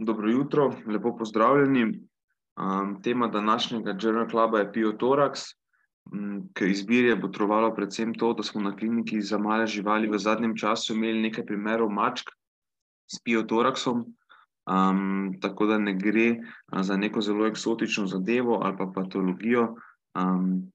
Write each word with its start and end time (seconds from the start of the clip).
dobro 0.00 0.30
jutro, 0.30 0.74
lepo 0.86 1.16
pozdravljeni. 1.16 1.84
Um, 1.84 3.02
tema 3.02 3.28
današnjega 3.28 3.96
Journal 4.00 4.28
Cluba 4.30 4.58
je 4.58 4.72
Piotorax. 4.72 5.54
Um, 6.12 6.48
k 6.52 6.62
izbiri 6.62 7.08
je 7.08 7.20
potrovalo 7.20 7.74
predvsem 7.74 8.14
to, 8.14 8.32
da 8.32 8.42
smo 8.42 8.60
na 8.60 8.76
kliniki 8.76 9.20
za 9.20 9.38
male 9.38 9.66
živali 9.66 10.08
v 10.08 10.18
zadnjem 10.18 10.56
času 10.56 10.94
imeli 10.94 11.22
nekaj 11.22 11.46
primerov 11.46 11.90
mačk 11.90 12.30
s 13.12 13.20
Piotoraxom. 13.24 14.04
Um, 14.70 15.38
tako 15.40 15.66
da 15.66 15.78
ne 15.78 15.94
gre 15.94 16.36
za 16.82 16.96
neko 16.96 17.20
zelo 17.20 17.46
eksotično 17.46 18.06
zadevo 18.06 18.60
ali 18.62 18.76
pa 18.76 18.86
patologijo, 18.94 19.74
um, 20.18 20.72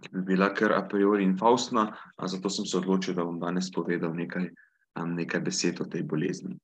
ki 0.00 0.08
bi 0.12 0.22
bila 0.22 0.54
kar 0.54 0.72
a 0.72 0.82
priori 0.88 1.24
infaustna, 1.24 1.92
zato 2.26 2.50
sem 2.50 2.66
se 2.66 2.78
odločil, 2.78 3.14
da 3.14 3.24
bom 3.24 3.40
danes 3.40 3.70
povedal 3.74 4.14
nekaj, 4.14 4.50
um, 5.00 5.14
nekaj 5.14 5.40
besed 5.40 5.80
o 5.80 5.84
tej 5.84 6.02
bolezni. 6.02 6.58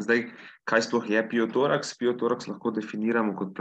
Zdaj, 0.00 0.24
kaj 0.68 0.82
sploh 0.86 1.06
je 1.10 1.22
piotoraks? 1.28 1.94
Piotoraks 1.98 2.48
lahko 2.48 2.70
definiramo 2.76 3.34
kot 3.36 3.54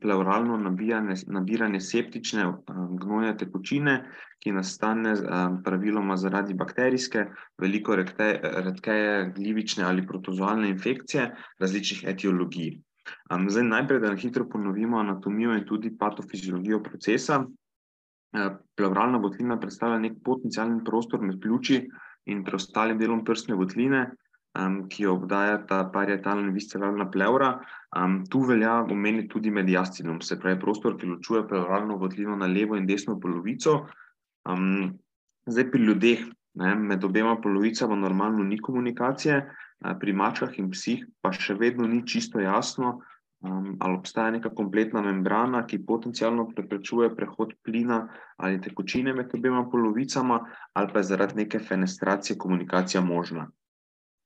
pleuralno 0.00 0.56
nabijanje, 0.60 1.16
nabiranje 1.32 1.80
septične 1.80 2.46
um, 2.46 2.94
gnojne 3.00 3.32
tekočine, 3.38 3.96
ki 4.42 4.52
nastane 4.52 5.14
um, 5.16 5.58
praviloma 5.64 6.16
zaradi 6.16 6.54
bakterijske, 6.58 7.26
veliko 7.62 7.96
redkeje 7.96 9.32
glivične 9.36 9.84
ali 9.84 10.06
protozoalne 10.06 10.70
infekcije 10.70 11.28
različnih 11.60 12.04
etiologij. 12.14 12.78
Um, 13.30 13.48
zdaj, 13.50 13.64
najprej, 13.64 14.00
da 14.00 14.14
na 14.14 14.20
hitro 14.20 14.48
ponovimo 14.48 14.98
anatomijo 14.98 15.56
in 15.58 15.66
tudi 15.66 15.96
patofiziologijo 15.98 16.82
procesa. 16.82 17.42
Uh, 18.32 18.56
pleuralna 18.76 19.18
votlina 19.18 19.58
predstavlja 19.60 19.98
nek 19.98 20.22
potencijalni 20.24 20.84
prostor 20.84 21.20
med 21.20 21.40
pljuči 21.40 21.82
in 22.32 22.44
preostalim 22.44 22.98
delom 22.98 23.24
prsne 23.24 23.56
votline, 23.58 24.06
um, 24.58 24.88
ki 24.88 25.06
jo 25.06 25.16
obdaja 25.16 25.58
ta 25.66 25.84
parietalna 25.92 26.52
visceralna 26.52 27.08
pleura. 27.10 27.54
Um, 27.96 28.22
tu 28.26 28.42
velja 28.48 28.82
omeniti 28.90 29.28
tudi 29.28 29.50
mediastinum, 29.50 30.20
se 30.20 30.38
pravi 30.40 30.60
prostor, 30.60 30.96
ki 30.98 31.06
ločuje 31.06 31.46
pleuralno 31.48 31.98
votlino 32.00 32.36
na 32.36 32.46
levo 32.46 32.76
in 32.76 32.86
desno 32.86 33.18
polovico. 33.20 33.86
Um, 34.48 34.98
zdaj 35.46 35.70
pri 35.70 35.82
ljudeh, 35.82 36.24
ne, 36.54 36.74
med 36.74 37.04
obema 37.04 37.36
polovicama 37.40 37.96
normalno 37.96 38.44
ni 38.44 38.60
komunikacije, 38.60 39.42
pri 40.00 40.12
mačkah 40.12 40.58
in 40.58 40.70
psih 40.70 41.06
pa 41.22 41.32
še 41.34 41.56
vedno 41.58 41.88
ni 41.90 42.02
čisto 42.06 42.40
jasno, 42.40 43.00
um, 43.42 43.72
ali 43.80 43.98
obstaja 43.98 44.30
neka 44.36 44.52
kompletna 44.54 45.02
membrana, 45.02 45.64
ki 45.66 45.82
potencialno 45.86 46.46
preprečuje 46.52 47.10
prehod 47.16 47.56
plina 47.66 48.04
ali 48.36 48.60
tekočine 48.62 49.14
med 49.14 49.34
obema 49.34 49.64
polovicama, 49.70 50.38
ali 50.72 50.92
pa 50.92 51.02
je 51.02 51.10
zaradi 51.10 51.42
neke 51.42 51.58
fenestracije 51.58 52.38
komunikacija 52.38 53.02
možna. 53.02 53.48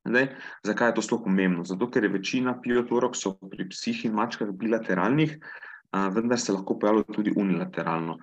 Zdaj, 0.06 0.28
zakaj 0.64 0.88
je 0.88 0.94
to 0.94 1.02
sploh 1.02 1.22
pomembno? 1.24 1.64
Zato, 1.64 1.90
ker 1.90 2.04
je 2.04 2.12
večina 2.14 2.56
piotoroksov 2.62 3.38
pri 3.50 3.68
psih 3.68 4.04
in 4.06 4.14
mačkah 4.14 4.50
bilateralnih, 4.54 5.36
vendar 6.14 6.40
se 6.40 6.52
lahko 6.52 6.78
pojavljajo 6.78 7.16
tudi 7.18 7.34
unilateralno. 7.36 8.18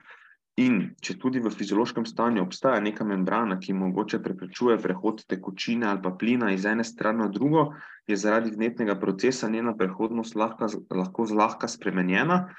In 0.62 0.76
če 1.02 1.16
tudi 1.18 1.42
v 1.42 1.50
fiziološkem 1.50 2.06
stanju 2.06 2.44
obstaja 2.44 2.82
neka 2.84 3.06
membrana, 3.10 3.56
ki 3.58 3.74
mogoče 3.74 4.20
preprečuje 4.22 4.78
prehod 4.84 5.24
tekočine 5.26 5.88
ali 5.90 6.12
plina 6.20 6.52
iz 6.54 6.68
ene 6.70 6.84
strani 6.86 7.24
na 7.24 7.28
drugo, 7.28 7.72
je 8.08 8.18
zaradi 8.18 8.52
vnetnega 8.54 8.96
procesa 9.02 9.50
njena 9.50 9.74
prehodnost 9.74 10.36
lahka, 10.36 10.70
lahko 10.94 11.26
zlahka 11.26 11.68
spremenjena. 11.68 12.54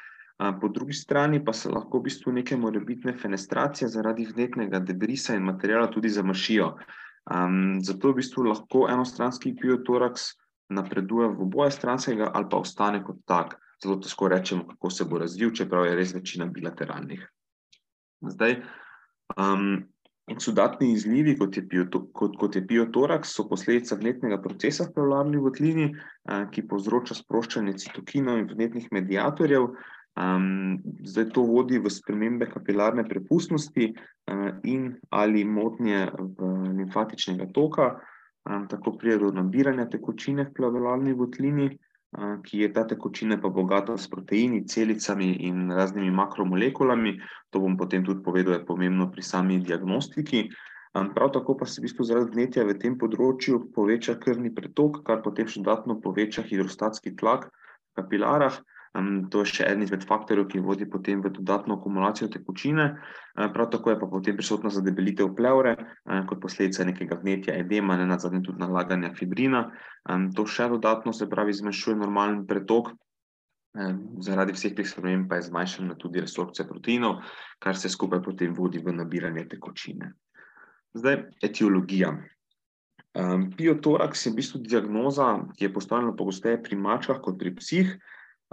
Po 0.60 0.68
drugi 0.68 0.92
strani 0.92 1.38
pa 1.44 1.52
se 1.52 1.70
lahko 1.70 2.00
v 2.00 2.08
bistvu 2.08 2.32
neke 2.32 2.56
morebitne 2.58 3.14
fenestracije 3.14 3.88
zaradi 3.88 4.26
vnetnega 4.26 4.80
debrisa 4.82 5.38
in 5.38 5.46
materijala 5.46 5.86
tudi 5.86 6.10
zamršijo. 6.10 6.72
Um, 7.24 7.80
zato 7.80 8.12
v 8.12 8.20
bistvu 8.20 8.44
lahko 8.44 8.84
enostranski 8.92 9.54
piotoraks 9.56 10.34
napreduje 10.68 11.30
v 11.32 11.46
oboje 11.46 11.72
stranskega 11.72 12.28
ali 12.34 12.48
pa 12.50 12.60
ostane 12.60 13.00
kot 13.04 13.22
tak. 13.24 13.56
Zelo 13.80 13.96
težko 14.00 14.28
rečemo, 14.28 14.66
kako 14.68 14.90
se 14.90 15.04
bo 15.04 15.18
razvil, 15.18 15.52
čeprav 15.52 15.86
je 15.86 15.96
res 15.96 16.14
večina 16.14 16.46
bilateralnih. 16.46 17.24
Zdaj, 18.24 18.60
um, 19.36 19.84
eksudatni 20.30 20.92
izlivi, 20.92 21.34
kot 21.36 21.56
je, 21.56 21.64
pioto, 21.68 22.06
kot, 22.16 22.36
kot 22.40 22.56
je 22.56 22.62
piotoraks, 22.66 23.34
so 23.36 23.44
posledica 23.48 23.98
vnetnega 24.00 24.38
procesa 24.40 24.86
v 24.86 24.94
pleuralni 24.96 25.40
votlini, 25.42 25.90
uh, 25.92 26.46
ki 26.52 26.64
povzroča 26.70 27.16
sproščanje 27.18 27.76
citokinov 27.82 28.40
in 28.40 28.48
vnetnih 28.48 28.88
medijatorjev, 28.92 29.68
Um, 30.14 30.78
zdaj 31.02 31.32
to 31.34 31.42
vodi 31.42 31.80
v 31.82 31.90
spremembe 31.90 32.46
kapilarne 32.46 33.02
prepustnosti 33.02 33.88
uh, 33.90 34.50
in 34.62 34.94
ali 35.10 35.42
motnje 35.42 36.06
v 36.14 36.50
limfatičnega 36.70 37.50
toka, 37.50 37.98
um, 38.46 38.68
tako 38.70 38.94
pride 38.94 39.18
do 39.18 39.32
nabiranja 39.34 39.88
tekočine 39.90 40.46
v 40.46 40.54
plavelalni 40.54 41.16
votlini, 41.18 41.66
uh, 41.66 42.38
ki 42.46 42.62
je 42.62 42.68
ta 42.70 42.84
tekočina 42.86 43.40
pa 43.42 43.50
bogata 43.50 43.98
s 43.98 44.06
proteini, 44.06 44.62
celicami 44.70 45.32
in 45.50 45.74
raznimi 45.74 46.14
makromolekulami. 46.14 47.18
To 47.50 47.66
bom 47.66 47.74
potem 47.74 48.06
tudi 48.06 48.22
povedal, 48.22 48.62
je 48.62 48.66
pomembno 48.70 49.10
pri 49.10 49.22
sami 49.22 49.58
diagnostiki. 49.58 50.46
Um, 50.94 51.10
prav 51.10 51.34
tako 51.34 51.58
pa 51.58 51.66
se 51.66 51.82
v 51.82 51.90
bistvu 51.90 52.06
zaradi 52.06 52.30
vnetja 52.38 52.62
v 52.62 52.78
tem 52.78 52.94
področju 52.94 53.74
poveča 53.74 54.14
krvni 54.22 54.54
pretok, 54.54 55.02
kar 55.02 55.26
potem 55.26 55.50
še 55.50 55.58
dodatno 55.58 55.98
poveča 55.98 56.46
hidrostatski 56.46 57.18
tlak 57.18 57.50
v 57.50 57.98
kapilarah. 57.98 58.62
Um, 58.94 59.26
to 59.26 59.42
je 59.42 59.50
še 59.50 59.64
en 59.66 59.82
izmed 59.82 60.04
faktorjev, 60.06 60.46
ki 60.52 60.62
vodi 60.62 60.86
potem 60.86 61.18
v 61.22 61.32
dodatno 61.34 61.80
akumulacijo 61.80 62.28
tekočine. 62.30 62.92
Uh, 63.34 63.48
prav 63.54 63.72
tako 63.72 63.90
je 63.90 63.98
pa 63.98 64.06
potem 64.06 64.36
prisotna 64.38 64.70
zadebelitev 64.70 65.32
pleure, 65.34 65.74
uh, 65.74 66.20
kot 66.30 66.38
posledica 66.42 66.86
nekega 66.86 67.18
vnetja 67.18 67.56
edema, 67.58 67.96
ne 67.98 68.06
na 68.06 68.20
zadnje 68.22 68.44
tudi 68.46 68.62
nalaganja 68.62 69.10
fibrina. 69.18 69.66
Um, 70.06 70.28
to 70.30 70.46
še 70.46 70.68
dodatno 70.70 71.12
se 71.12 71.26
pravi 71.30 71.56
zmanjšuje 71.58 71.98
normalen 72.04 72.44
pretok. 72.46 72.94
Zaradi 74.22 74.54
vseh 74.54 74.70
teh 74.78 74.86
sprememb 74.86 75.26
pa 75.26 75.40
je 75.40 75.48
zmanjšana 75.48 75.96
tudi 75.98 76.22
resorpcija 76.22 76.62
proteinov, 76.68 77.24
kar 77.58 77.74
se 77.74 77.90
skupaj 77.90 78.20
potem 78.22 78.52
vodi 78.54 78.78
v 78.78 78.94
nabiranje 78.94 79.48
tekočine. 79.50 80.12
Zdaj, 80.94 81.16
etiologija. 81.42 82.12
Um, 83.18 83.48
Piotoraks 83.58 84.22
je 84.26 84.30
v 84.30 84.38
bistvu 84.38 84.60
diagnoza, 84.62 85.26
ki 85.58 85.66
je 85.66 85.72
postavljena 85.74 86.14
pogosteje 86.14 86.62
pri 86.62 86.78
mačkah 86.78 87.18
kot 87.22 87.34
pri 87.38 87.50
psih. 87.58 87.90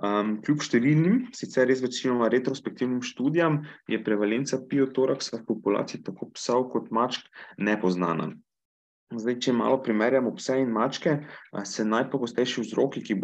Um, 0.02 0.38
kljub 0.42 0.64
številnim, 0.66 1.18
sicer 1.38 1.68
res 1.70 1.84
večinoma 1.84 2.30
retrospektivnim 2.34 3.04
študijam, 3.06 3.60
je 3.86 4.00
prevalenca 4.02 4.58
piotoraksa 4.72 5.38
v 5.38 5.46
populaciji 5.52 6.02
tako 6.08 6.32
psov 6.34 6.72
kot 6.74 6.90
mačk 6.90 7.28
nepoznana. 7.62 8.32
Zdaj, 9.12 9.36
če 9.44 9.54
malo 9.54 9.76
primerjamo 9.84 10.32
pse 10.38 10.56
in 10.64 10.70
mačke, 10.72 11.18
se 11.68 11.84
najpogostejši 11.84 12.64
vzroki, 12.64 13.04
ki, 13.04 13.18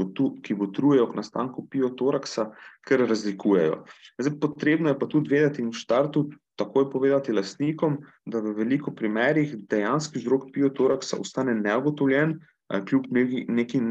ki 0.44 0.58
botrujejo 0.60 1.08
k 1.10 1.18
nastanku 1.18 1.64
piotoraksa, 1.72 2.50
kar 2.86 3.06
razlikujejo. 3.08 3.80
Zdaj, 4.20 4.36
potrebno 4.44 4.92
je 4.92 5.00
pa 5.00 5.08
tudi 5.10 5.32
vedeti 5.32 5.64
in 5.64 5.72
v 5.72 5.80
štartu 5.80 6.28
takoj 6.60 6.90
povedati 6.92 7.34
lastnikom, 7.34 8.02
da 8.28 8.44
v 8.44 8.54
veliko 8.58 8.92
primerih 8.92 9.56
dejanski 9.72 10.20
vzrok 10.20 10.50
piotoraksa 10.54 11.22
ostane 11.24 11.56
neugotovljen, 11.56 12.36
kljub 12.68 13.06
neki, 13.10 13.46
neki 13.48 13.82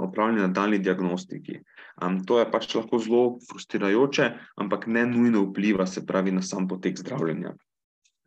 opravljeni 0.00 0.40
nadaljni 0.40 0.78
diagnostiki. 0.78 1.60
Um, 2.02 2.20
to 2.26 2.38
je 2.38 2.50
pač 2.50 2.74
lahko 2.74 2.98
zelo 3.02 3.24
frustrirajoče, 3.50 4.30
ampak 4.62 4.86
ne 4.86 5.06
nujno 5.06 5.42
vpliva, 5.48 5.86
se 5.86 6.04
pravi, 6.06 6.32
na 6.32 6.42
sam 6.42 6.68
potek 6.68 6.98
zdravljenja. 6.98 7.54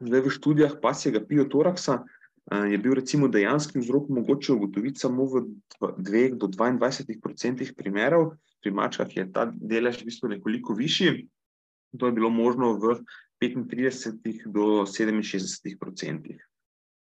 Zdaj, 0.03 0.21
v 0.21 0.33
študijah 0.35 0.75
pasjega 0.81 1.23
piotoraksa 1.27 2.01
uh, 2.03 2.65
je 2.71 2.77
bil 2.77 2.97
recimo 2.99 3.31
dejanski 3.31 3.79
vzrok 3.79 4.09
mogoče 4.09 4.53
ugotoviti 4.53 4.99
samo 4.99 5.25
v 5.25 5.45
2 5.79 6.35
do 6.37 6.51
22 6.51 7.19
odstotkih 7.23 7.73
primerov, 7.77 8.33
pri 8.63 8.71
mačkah 8.71 9.15
je 9.15 9.27
ta 9.31 9.47
delež 9.51 10.01
v 10.01 10.11
bistvu 10.11 10.35
nekoliko 10.35 10.75
višji. 10.75 11.27
To 11.99 12.09
je 12.09 12.15
bilo 12.15 12.29
možno 12.29 12.73
v 12.79 12.99
35 13.39 14.47
do 14.51 14.83
67 14.87 15.77
odstotkih. 15.79 16.39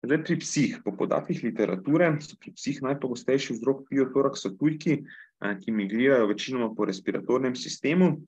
Zdaj, 0.05 0.21
pri 0.21 0.35
psih, 0.37 0.73
po 0.85 0.91
podatkih 0.93 1.41
literature, 1.41 2.05
so 2.21 2.37
pri 2.37 2.53
psih 2.53 2.77
najpogostejši 2.85 3.55
vzrok 3.57 3.87
piotoraksa 3.89 4.51
tujki, 4.53 5.01
eh, 5.01 5.55
ki 5.57 5.73
migrirajo 5.73 6.27
večinoma 6.29 6.69
po 6.77 6.85
respiratornem 6.85 7.55
sistemu. 7.57 8.21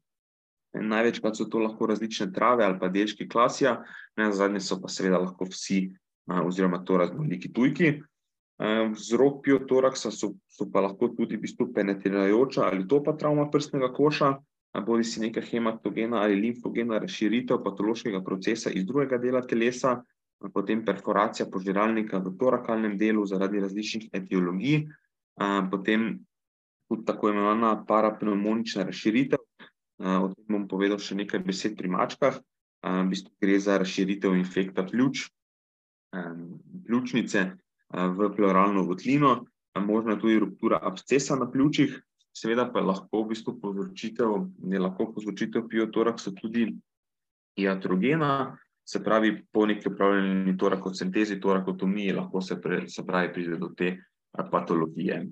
Največkrat 0.74 1.38
so 1.38 1.46
to 1.46 1.62
lahko 1.62 1.86
različne 1.86 2.32
trave 2.34 2.66
ali 2.66 2.80
pa 2.80 2.90
delčki 2.90 3.30
klasija, 3.30 3.84
na 4.18 4.32
zadnje 4.34 4.60
so 4.60 4.82
pa 4.82 4.90
seveda 4.90 5.22
lahko 5.22 5.46
vsi, 5.46 5.94
eh, 5.94 6.42
oziroma 6.42 6.82
to 6.86 6.98
raznoliki 6.98 7.54
tujki. 7.54 8.02
Eh, 8.58 8.90
vzrok 8.98 9.44
piotoraksa 9.46 10.12
so, 10.12 10.34
so 10.50 10.66
pa 10.66 10.82
lahko 10.82 11.14
tudi 11.14 11.38
v 11.38 11.46
bistvu 11.46 11.74
penetrirajoča 11.74 12.66
ali 12.66 12.88
topa 12.88 13.14
travma 13.14 13.52
prstnega 13.52 13.94
koša, 13.94 14.34
bodi 14.82 15.04
si 15.04 15.20
neka 15.20 15.42
hematogena 15.42 16.22
ali 16.22 16.36
limfogena 16.36 16.98
razširitev 16.98 17.64
patološkega 17.64 18.24
procesa 18.24 18.70
iz 18.70 18.86
drugega 18.86 19.18
dela 19.18 19.42
telesa, 19.42 20.02
potem 20.54 20.86
perforacija 20.86 21.50
požiralnika 21.50 22.20
v 22.22 22.34
torakalnem 22.38 22.98
delu 22.98 23.26
zaradi 23.26 23.60
različnih 23.60 24.10
etiologij, 24.14 24.88
potem 25.72 26.20
tudi 26.88 27.06
tako 27.06 27.30
imenovana 27.30 27.74
parapneumonična 27.88 28.86
razširitev. 28.88 29.40
O 29.98 30.30
tem 30.30 30.46
bom 30.54 30.68
povedal 30.70 31.02
še 31.02 31.18
nekaj 31.18 31.42
besed 31.42 31.78
pri 31.78 31.90
mačkah. 31.90 32.38
V 32.86 33.08
bistvu 33.10 33.34
gre 33.42 33.58
za 33.60 33.80
razširitev 33.82 34.36
infekta 34.38 34.86
pljuč, 34.86 35.26
pljučnice 36.86 37.42
v 37.90 38.30
pleuralno 38.36 38.84
votlino, 38.86 39.48
možna 39.82 40.14
je 40.14 40.20
tudi 40.20 40.40
ruptura 40.40 40.80
abscesa 40.82 41.36
na 41.36 41.50
pljučih, 41.52 41.98
seveda 42.38 42.68
pa 42.72 42.86
lahko 42.86 43.24
v 43.24 43.34
bistvu 43.34 43.58
povzročitev, 43.62 44.38
je 44.70 44.80
lahko 44.80 45.10
povzročitev 45.14 45.66
piotoraksa 45.70 46.32
tudi 46.38 46.70
iatrogena, 47.58 48.58
se 48.90 49.04
pravi 49.04 49.46
po 49.52 49.66
neki 49.66 49.90
upravljeni 49.90 50.58
torakocentezi, 50.58 51.40
torakotomiji, 51.40 52.14
lahko 52.16 52.42
se, 52.42 52.62
pre, 52.62 52.86
se 52.88 53.04
pravi 53.06 53.34
pride 53.34 53.58
do 53.58 53.70
te 53.78 53.98
patologije. 54.52 55.26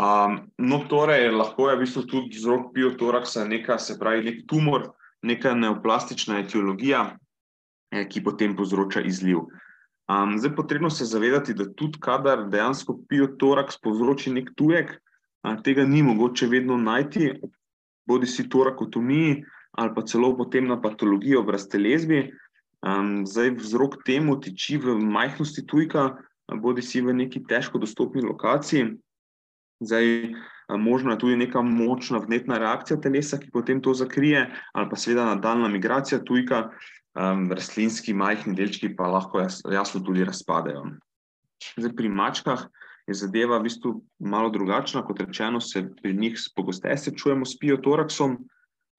Um, 0.00 0.38
no, 0.58 0.78
torej, 0.88 1.28
lahko 1.34 1.68
je 1.70 1.76
v 1.76 1.80
bistvu 1.82 2.04
tudi 2.08 2.38
vzrok 2.38 2.70
piotoraksa 2.74 3.44
neka, 3.44 3.78
se 3.78 3.98
pravi, 3.98 4.22
nek 4.24 4.44
tumor, 4.48 4.86
neka 5.22 5.54
neoplastična 5.54 6.38
etiologija, 6.44 7.02
eh, 7.90 8.06
ki 8.08 8.22
potem 8.24 8.54
povzroča 8.56 9.02
izliv. 9.02 9.42
Um, 10.10 10.38
zdaj, 10.38 10.54
potrebno 10.56 10.90
se 10.90 11.04
zavedati, 11.04 11.54
da 11.54 11.66
tudi, 11.74 11.98
kadar 12.00 12.46
dejansko 12.48 13.00
piotoraks 13.08 13.82
povzroči 13.82 14.32
nek 14.32 14.54
tujek, 14.56 14.94
a, 15.42 15.56
tega 15.62 15.84
ni 15.84 16.02
mogoče 16.02 16.46
vedno 16.46 16.76
najti, 16.76 17.34
bodi 18.06 18.26
si 18.26 18.48
torakotomiji 18.48 19.42
ali 19.78 19.94
pa 19.94 20.02
celo 20.02 20.32
potem 20.36 20.66
na 20.66 20.80
patologijo 20.80 21.44
v 21.46 21.54
raztelezbi. 21.54 22.20
Um, 22.80 23.26
zdaj, 23.28 23.58
vzrok 23.60 24.00
temu 24.08 24.38
tiči 24.40 24.78
v 24.80 24.96
majhnosti 24.96 25.66
tujka, 25.68 26.16
bodi 26.48 26.82
si 26.82 27.02
v 27.04 27.12
neki 27.12 27.44
težko 27.44 27.78
dostopni 27.78 28.24
lokaciji. 28.24 28.96
Zdaj, 29.84 30.32
možno 30.80 31.12
je 31.12 31.18
tudi 31.18 31.36
neka 31.36 31.62
močna 31.62 32.18
vnetna 32.18 32.58
reakcija 32.58 33.00
telesa, 33.00 33.38
ki 33.38 33.52
potem 33.52 33.80
to 33.84 33.94
zakrije, 33.94 34.48
ali 34.72 34.88
pa 34.90 34.96
seveda 34.96 35.24
nadaljna 35.34 35.68
migracija 35.68 36.20
tujka 36.24 36.70
um, 36.70 37.52
rastlinski 37.52 38.14
majhni 38.14 38.54
delčki 38.56 38.94
pa 38.96 39.08
lahko 39.08 39.44
jasno 39.72 40.00
tudi 40.00 40.24
razpadejo. 40.24 40.84
Zdaj, 41.76 41.92
pri 41.96 42.08
mačkah 42.08 42.64
je 43.08 43.14
zadeva 43.14 43.58
v 43.58 43.68
bistvu 43.68 43.92
malo 44.18 44.50
drugačna, 44.50 45.02
kot 45.04 45.20
rečeno, 45.20 45.60
se 45.60 45.84
pri 46.02 46.14
njih 46.16 46.38
pogosteje 46.56 46.96
srečujemo 46.98 47.44
s 47.44 47.58
piotoraksom. 47.58 48.38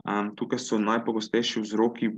Um, 0.02 0.32
tukaj 0.36 0.60
so 0.60 0.80
najpogostejši 0.82 1.62
vzroki 1.62 2.10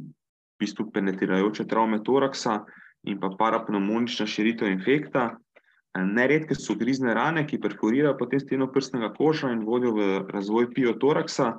v 0.54 0.66
bistvu 0.66 0.92
penetrirajoče 0.94 1.66
travme 1.68 2.00
toraksa 2.04 2.64
in 3.04 3.20
pa 3.20 3.34
parapneumonična 3.40 4.26
širitev 4.30 4.72
infekta. 4.72 5.34
Neredke 5.94 6.56
so 6.56 6.74
grizne 6.76 7.14
rane, 7.14 7.44
ki 7.46 7.62
perforirajo 7.62 8.16
potem 8.18 8.40
steno 8.42 8.70
prstnega 8.72 9.12
koša 9.14 9.52
in 9.54 9.66
vodijo 9.66 9.94
v 9.94 10.08
razvoj 10.32 10.72
piotoraksa. 10.74 11.54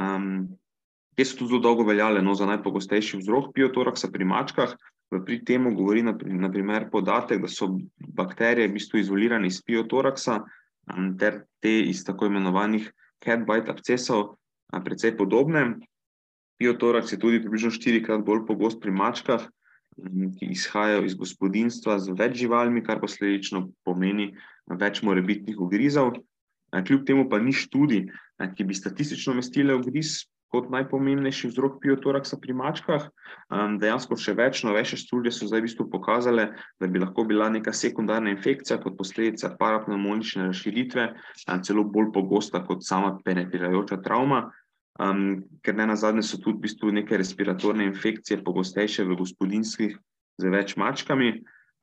Um, 0.00 0.48
Te 1.18 1.24
so 1.26 1.36
tudi 1.36 1.50
zelo 1.50 1.60
dolgo 1.60 1.84
veljale 1.84 2.22
no, 2.22 2.32
za 2.38 2.46
najpogostejši 2.48 3.18
vzrok 3.20 3.50
piotoraksa 3.52 4.08
pri 4.08 4.24
mačkah. 4.24 4.70
Pri 5.10 5.40
tem 5.44 5.66
govori 5.74 6.04
naprimer 6.06 6.86
podatek, 6.88 7.42
da 7.42 7.48
so 7.50 7.66
bakterije 7.98 8.68
v 8.70 8.76
bistvu 8.78 9.02
izolirane 9.02 9.50
iz 9.50 9.58
piotoraksa 9.66 10.38
ter 11.18 11.42
te 11.60 11.74
iz 11.90 12.04
tako 12.06 12.30
imenovanih 12.30 12.86
cat-bite 13.20 13.68
abscesov 13.74 14.36
precej 14.84 15.16
podobne. 15.18 15.74
Piotoraks 16.60 17.12
je 17.14 17.18
tudi 17.18 17.40
približno 17.40 17.72
štirikrat 17.72 18.24
bolj 18.24 18.44
pogost 18.48 18.80
pri 18.82 18.92
mačkah, 18.92 19.46
ki 20.38 20.50
izhajajo 20.52 21.04
iz 21.08 21.14
gospodinstva 21.18 21.98
z 21.98 22.16
več 22.16 22.36
živalmi, 22.42 22.84
kar 22.84 23.00
posledično 23.00 23.70
pomeni 23.84 24.34
več 24.68 25.00
morebitnih 25.02 25.56
ugrizov. 25.60 26.18
Kljub 26.70 27.06
temu 27.08 27.24
pa 27.28 27.40
ni 27.42 27.52
študij, 27.56 28.04
ki 28.54 28.68
bi 28.68 28.76
statistično 28.76 29.34
umestile 29.34 29.74
ugriz 29.74 30.20
kot 30.50 30.70
najpomembnejši 30.70 31.48
vzrok 31.50 31.78
piotoraksa 31.82 32.38
pri 32.42 32.54
mačkah. 32.58 33.06
Um, 33.54 33.76
dejansko 33.82 34.18
še 34.18 34.34
več 34.38 34.64
novejše 34.66 34.98
študije 34.98 35.32
so 35.34 35.46
zdaj 35.46 35.62
v 35.62 35.68
bistvu 35.68 35.86
pokazale, 35.92 36.48
da 36.82 36.90
bi 36.90 37.02
lahko 37.02 37.24
bila 37.26 37.48
neka 37.54 37.72
sekundarna 37.74 38.32
infekcija 38.34 38.80
kot 38.82 38.98
posledica 38.98 39.52
parapneumonične 39.60 40.48
razširitve, 40.50 41.06
um, 41.46 41.62
celo 41.66 41.86
bolj 41.86 42.10
pogosta 42.16 42.64
kot 42.66 42.82
sama 42.86 43.14
penetrirajoča 43.24 44.00
travma. 44.02 44.48
Um, 44.98 45.44
ker 45.62 45.76
ne 45.78 45.86
na 45.86 45.96
zadnje 45.96 46.22
so 46.26 46.40
tudi 46.42 46.58
v 46.58 46.66
bistvu 46.66 46.90
neke 46.92 47.16
respiratorne 47.16 47.86
infekcije 47.86 48.42
pogostejše 48.44 49.06
v 49.06 49.16
gospodinstvih 49.16 49.96
z 50.40 50.50
več 50.50 50.76
mačkami 50.76 51.30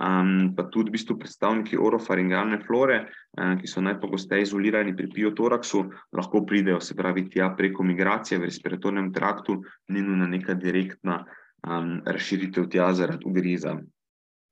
um, 0.03 0.53
pa 0.55 0.67
tudi 0.69 0.89
v 0.89 0.97
bistvu 0.97 1.17
predstavniki 1.17 1.77
orofaringalne 1.77 2.59
flore, 2.65 3.07
um, 3.37 3.57
ki 3.57 3.67
so 3.67 3.81
najpogosteje 3.81 4.45
izolirani 4.45 4.95
pri 4.95 5.09
piotoraksu, 5.13 5.83
lahko 6.13 6.43
pridejo, 6.45 6.79
se 6.81 6.95
pravi, 6.95 7.27
tja 7.29 7.49
preko 7.57 7.83
migracije 7.83 8.39
v 8.39 8.49
respiratornem 8.49 9.11
traktu, 9.13 9.61
ni 9.89 10.01
nujna 10.01 10.29
neka 10.29 10.53
direktna 10.53 11.23
um, 11.65 12.01
razširitev 12.05 12.69
tja 12.69 12.91
zaradi 12.93 13.25
ugriza. 13.25 13.77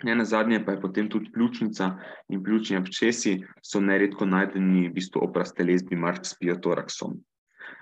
Ne 0.03 0.15
na 0.15 0.25
zadnje 0.25 0.59
pa 0.65 0.73
je 0.73 0.81
potem 0.81 1.07
tudi 1.09 1.31
pljučnica 1.31 1.93
in 2.29 2.43
pljučni 2.43 2.75
abscesi 2.77 3.37
so 3.63 3.79
neredko 3.79 4.25
najdeni 4.25 4.89
v 4.89 4.93
bistvu 4.97 5.23
opraste 5.23 5.63
lezbi 5.63 5.95
mačk 5.95 6.25
s 6.27 6.35
piotoraksom. 6.39 7.15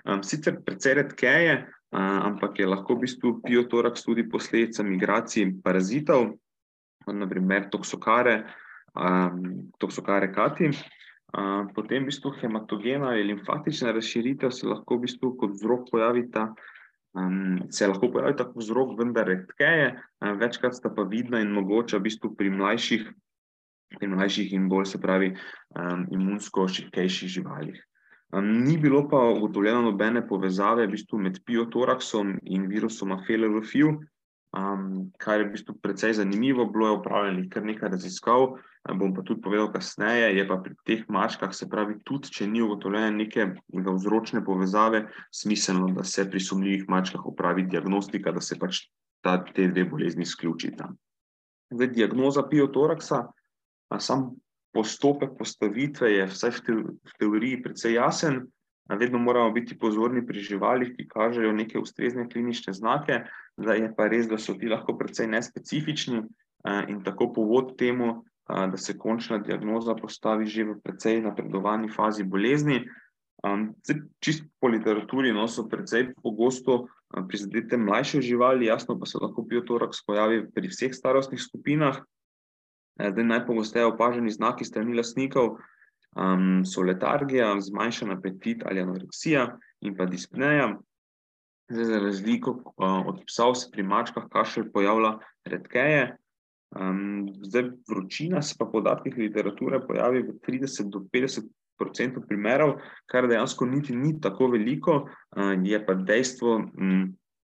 Um, 0.04 0.22
sicer 0.22 0.58
precej 0.64 0.94
redkeje, 1.00 1.54
uh, 1.64 2.18
ampak 2.28 2.58
je 2.58 2.66
lahko 2.68 2.96
v 2.96 3.06
bistvu 3.06 3.38
piotoraks 3.40 4.04
tudi 4.04 4.26
posledica 4.28 4.84
migracij 4.84 5.48
parazitov, 5.64 6.34
naprimer 7.06 7.70
toksokare, 7.72 8.44
um, 8.92 9.70
toksokare 9.78 10.32
kati. 10.32 10.70
Uh, 11.34 11.66
potem, 11.74 12.04
v 12.04 12.12
bistvu, 12.12 12.30
hematogena 12.38 13.10
ali 13.10 13.24
limfatična 13.26 13.92
razširitev 13.96 14.52
se 14.54 14.68
lahko 14.68 14.98
v 14.98 15.08
bistvu 15.08 15.34
kot 15.40 15.56
vzrok 15.56 15.90
pojavita. 15.90 16.52
Um, 17.14 17.70
se 17.70 17.86
lahko 17.86 18.10
pojavi 18.10 18.36
tako 18.36 18.58
vzrok, 18.58 18.98
vendar 18.98 19.26
redkeje, 19.30 19.94
um, 20.20 20.38
večkrat 20.38 20.74
sta 20.74 20.90
pa 20.90 21.06
vidna 21.06 21.40
in 21.40 21.52
mogoča 21.54 21.98
v 21.98 22.10
bistvu 22.10 22.34
pri 22.34 22.50
mlajših, 22.50 23.08
pri 23.98 24.08
mlajših 24.10 24.52
in 24.52 24.68
bolj 24.68 24.88
se 24.92 25.00
pravi 25.00 25.30
um, 25.32 26.06
imunsko 26.10 26.66
šipkejših 26.68 27.30
živalih. 27.38 27.78
Ni 28.42 28.78
bilo 28.78 29.04
pa 29.08 29.18
ugotovljeno 29.36 29.82
nobene 29.82 30.24
povezave 30.26 30.86
v 30.86 30.96
bistvu 30.96 31.20
med 31.22 31.38
piotoraksom 31.46 32.38
in 32.42 32.66
virusom 32.70 33.12
Afele-Rufiju, 33.14 33.92
Um, 34.54 35.10
kar 35.18 35.40
je 35.40 35.48
v 35.48 35.52
bistvu 35.56 35.74
precej 35.82 36.12
zanimivo, 36.14 36.66
bilo 36.70 36.86
je 36.86 36.98
upravljeno 36.98 37.46
kar 37.50 37.64
nekaj 37.66 37.88
raziskav. 37.88 38.54
Bom 38.94 39.14
pa 39.14 39.22
tudi 39.22 39.40
povedal 39.40 39.72
kasneje, 39.72 40.36
je 40.36 40.44
pa 40.48 40.58
pri 40.62 40.74
teh 40.86 41.02
mačkah, 41.08 41.54
se 41.56 41.66
pravi, 41.68 41.96
tudi 42.04 42.30
če 42.30 42.46
ni 42.46 42.60
ugotovljene 42.62 43.10
neke 43.16 43.46
vzročne 43.72 44.44
povezave, 44.44 45.06
smiselno, 45.32 45.88
da 45.96 46.04
se 46.04 46.26
pri 46.30 46.40
sumljivih 46.40 46.84
mačkah 46.88 47.24
upravi 47.26 47.64
diagnostika, 47.66 48.30
da 48.30 48.44
se 48.44 48.58
pač 48.60 48.84
ta, 49.24 49.38
te 49.42 49.66
dve 49.72 49.88
bolezni 49.88 50.22
izključita. 50.28 50.90
Zdaj, 51.72 51.90
diagnoza 51.96 52.44
piotoraksa, 52.46 53.24
sam 53.98 54.34
postopek 54.74 55.38
postavitve 55.38 56.10
je 56.12 56.26
vsaj 56.26 56.50
v, 56.50 56.60
te, 56.66 56.74
v 56.74 57.18
teoriji 57.18 57.62
precej 57.62 57.96
jasen. 57.96 58.42
Vedno 58.84 59.18
moramo 59.18 59.54
biti 59.54 59.78
pozorni 59.78 60.20
pri 60.26 60.42
živalih, 60.44 60.90
ki 60.92 61.08
kažejo 61.08 61.54
neke 61.56 61.80
ustrezne 61.80 62.26
klinične 62.28 62.74
znake, 62.76 63.22
da 63.56 63.78
je 63.78 63.88
pa 63.96 64.10
res, 64.12 64.28
da 64.28 64.36
so 64.38 64.52
ti 64.60 64.68
lahko 64.68 64.98
precej 64.98 65.30
nespecifični 65.32 66.20
in 66.92 67.00
tako 67.04 67.30
povod 67.32 67.78
temu, 67.80 68.24
da 68.48 68.76
se 68.76 68.98
končna 68.98 69.38
diagnoza 69.38 69.94
postavi 69.96 70.46
že 70.46 70.64
v 70.64 70.76
precej 70.84 71.22
napredovani 71.24 71.88
fazi 71.88 72.24
bolezni. 72.24 72.82
Čist 74.20 74.44
po 74.60 74.68
literaturi 74.68 75.32
no, 75.32 75.48
so 75.48 75.64
precej 75.68 76.12
pogosto 76.20 76.84
prizadete 77.28 77.76
mlajše 77.76 78.20
živali, 78.20 78.66
jasno 78.66 78.98
pa 79.00 79.06
se 79.06 79.18
lahko 79.20 79.44
piotoraks 79.48 80.04
pojavi 80.06 80.44
pri 80.52 80.68
vseh 80.68 80.92
starostnih 80.92 81.40
skupinah. 81.40 82.04
Zdaj 82.94 83.24
najpogosteje 83.24 83.86
opaženi 83.86 84.30
znaki 84.30 84.64
strani 84.64 84.94
lasnikov, 84.94 85.56
um, 86.14 86.64
so 86.64 86.82
letargija, 86.82 87.54
zmanjšan 87.60 88.14
apetit 88.14 88.62
ali 88.66 88.82
anoreksija 88.82 89.48
in 89.80 89.96
pa 89.96 90.06
dispneja. 90.06 90.76
Zdaj, 91.68 91.84
za 91.84 91.98
razliko 91.98 92.50
uh, 92.50 93.06
od 93.06 93.24
psov 93.26 93.54
se 93.54 93.70
pri 93.72 93.82
mačkah 93.82 94.28
kašelj 94.30 94.70
pojavlja 94.72 95.18
redkeje. 95.44 96.16
Um, 96.74 97.28
zdaj, 97.42 97.70
vročina 97.88 98.42
se 98.42 98.54
pa 98.58 98.66
podatkih 98.66 99.16
literature 99.18 99.80
pojavi 99.86 100.22
v 100.22 100.38
30 100.46 100.90
do 100.90 101.04
50 101.12 101.50
odstotkov 101.80 102.22
primerov, 102.28 102.76
kar 103.10 103.26
dejansko 103.28 103.66
niti 103.66 103.96
ni 103.96 104.14
tako 104.20 104.48
veliko, 104.54 105.04
uh, 105.04 105.54
je 105.62 105.80
pa 105.86 105.94
dejstvo, 105.94 106.56
um, 106.78 107.14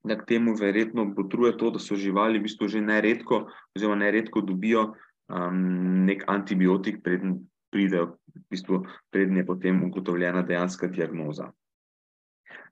da 0.05 0.15
k 0.17 0.25
temu 0.27 0.53
verjetno 0.55 1.09
potruje 1.15 1.57
to, 1.57 1.71
da 1.75 1.79
so 1.79 1.95
živali 1.95 2.39
v 2.39 2.45
bistvu 2.45 2.67
že 2.69 2.81
neredko, 2.81 3.47
oziroma 3.75 3.97
neredko 4.05 4.41
dobijo 4.41 4.93
um, 5.29 6.05
nek 6.05 6.23
antibiotik, 6.31 7.01
preden 7.03 7.39
pridejo, 7.73 8.15
v 8.35 8.43
bistvu, 8.51 8.81
prednje 9.11 9.45
potem 9.45 9.83
ugotovljena 9.83 10.43
dejanska 10.47 10.87
diagnoza. 10.87 11.51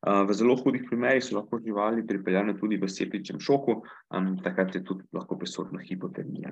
V 0.04 0.36
zelo 0.36 0.56
hudih 0.60 0.84
primerih 0.88 1.24
so 1.24 1.38
lahko 1.38 1.62
živali 1.64 2.04
pripeljane 2.08 2.58
tudi 2.60 2.76
v 2.80 2.90
septičnem 2.92 3.40
šoku, 3.40 3.78
takrat 4.44 4.76
je 4.76 4.84
tudi 4.84 5.08
lahko 5.16 5.38
prisotna 5.40 5.80
hipotermija. 5.80 6.52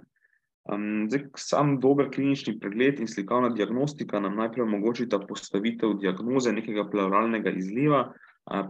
Zdaj, 1.12 1.26
sam 1.36 1.80
dober 1.84 2.08
klinični 2.14 2.60
pregled 2.60 3.02
in 3.02 3.10
slikovna 3.12 3.50
diagnostika 3.50 4.20
nam 4.24 4.38
najprej 4.40 4.64
omogočita 4.64 5.20
postavitev 5.28 5.98
diagnoze 6.00 6.54
nekega 6.54 6.86
pleuralnega 6.92 7.52
izliva, 7.52 8.06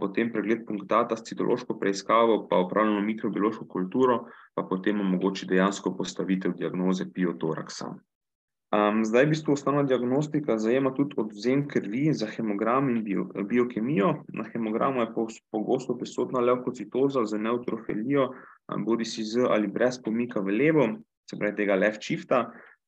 potem 0.00 0.32
pregled 0.32 0.66
punktata 0.66 1.16
s 1.16 1.24
citološko 1.24 1.78
preiskavo, 1.78 2.46
pa 2.48 2.60
upravljeno 2.60 3.00
mikrobiološko 3.00 3.66
kulturo, 3.66 4.24
pa 4.54 4.62
potem 4.62 5.00
omogoči 5.00 5.46
dejansko 5.46 5.96
postavitev 5.96 6.54
diagnoze 6.58 7.08
piotoraksa. 7.12 7.94
Um, 8.72 9.02
zdaj, 9.04 9.26
v 9.26 9.32
bistvu, 9.34 9.52
osnovna 9.52 9.82
diagnostika 9.84 10.56
zajema 10.56 10.94
tudi 10.96 11.12
odvzem 11.20 11.66
krvi 11.68 12.06
za 12.16 12.26
hemogram 12.26 12.88
in 12.88 13.02
bio, 13.04 13.26
biokemijo. 13.44 14.14
Na 14.32 14.46
hemogramu 14.48 15.00
je 15.00 15.10
pogosto 15.52 15.96
prisotna 15.98 16.40
leukocitoza 16.40 17.24
z 17.24 17.38
neutrofilijo, 17.38 18.30
um, 18.32 18.84
bodi 18.84 19.04
si 19.04 19.24
z 19.28 19.44
ali 19.44 19.68
brez 19.68 20.00
pomika 20.00 20.40
v 20.40 20.56
levo, 20.56 20.88
se 21.28 21.36
pravi 21.36 21.56
tega 21.56 21.76
left 21.76 22.00
shifta. 22.00 22.46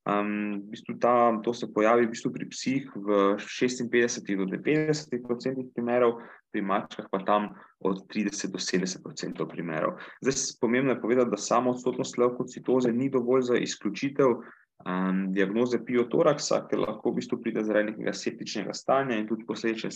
Um, 0.09 0.57
v 0.65 0.73
bistvu 0.73 0.97
ta, 1.01 1.37
to 1.45 1.53
se 1.53 1.69
pojavi 1.73 2.05
v 2.05 2.13
bistvu 2.13 2.33
pri 2.33 2.49
psih 2.49 2.89
v 2.95 3.37
56 3.37 4.35
do 4.41 4.49
90 4.49 5.21
odstotkih 5.21 5.69
primerov, 5.73 6.17
pri 6.55 6.63
mačkah 6.63 7.11
pa 7.11 7.19
tam 7.19 7.51
od 7.83 8.07
30 8.07 8.55
do 8.55 8.59
70 8.63 9.03
odstotkov 9.03 9.51
primerov. 9.51 9.99
Zdaj, 10.23 10.55
pomembno 10.63 10.95
je 10.95 11.01
povedati, 11.01 11.29
da 11.29 11.37
samo 11.37 11.75
odsotnost 11.75 12.17
leukocitoze 12.17 12.93
ni 12.95 13.09
dovolj 13.11 13.41
za 13.51 13.57
izključitev 13.59 14.31
um, 14.31 15.33
diagnoze 15.35 15.81
piotoraksa, 15.85 16.61
ker 16.69 16.79
lahko 16.79 17.11
v 17.11 17.19
bistvu 17.19 17.41
pride 17.43 17.65
zaradi 17.67 17.91
nekega 17.91 18.13
septičnega 18.15 18.73
stanja 18.73 19.19
in 19.19 19.27
tudi 19.27 19.43
posledične 19.43 19.91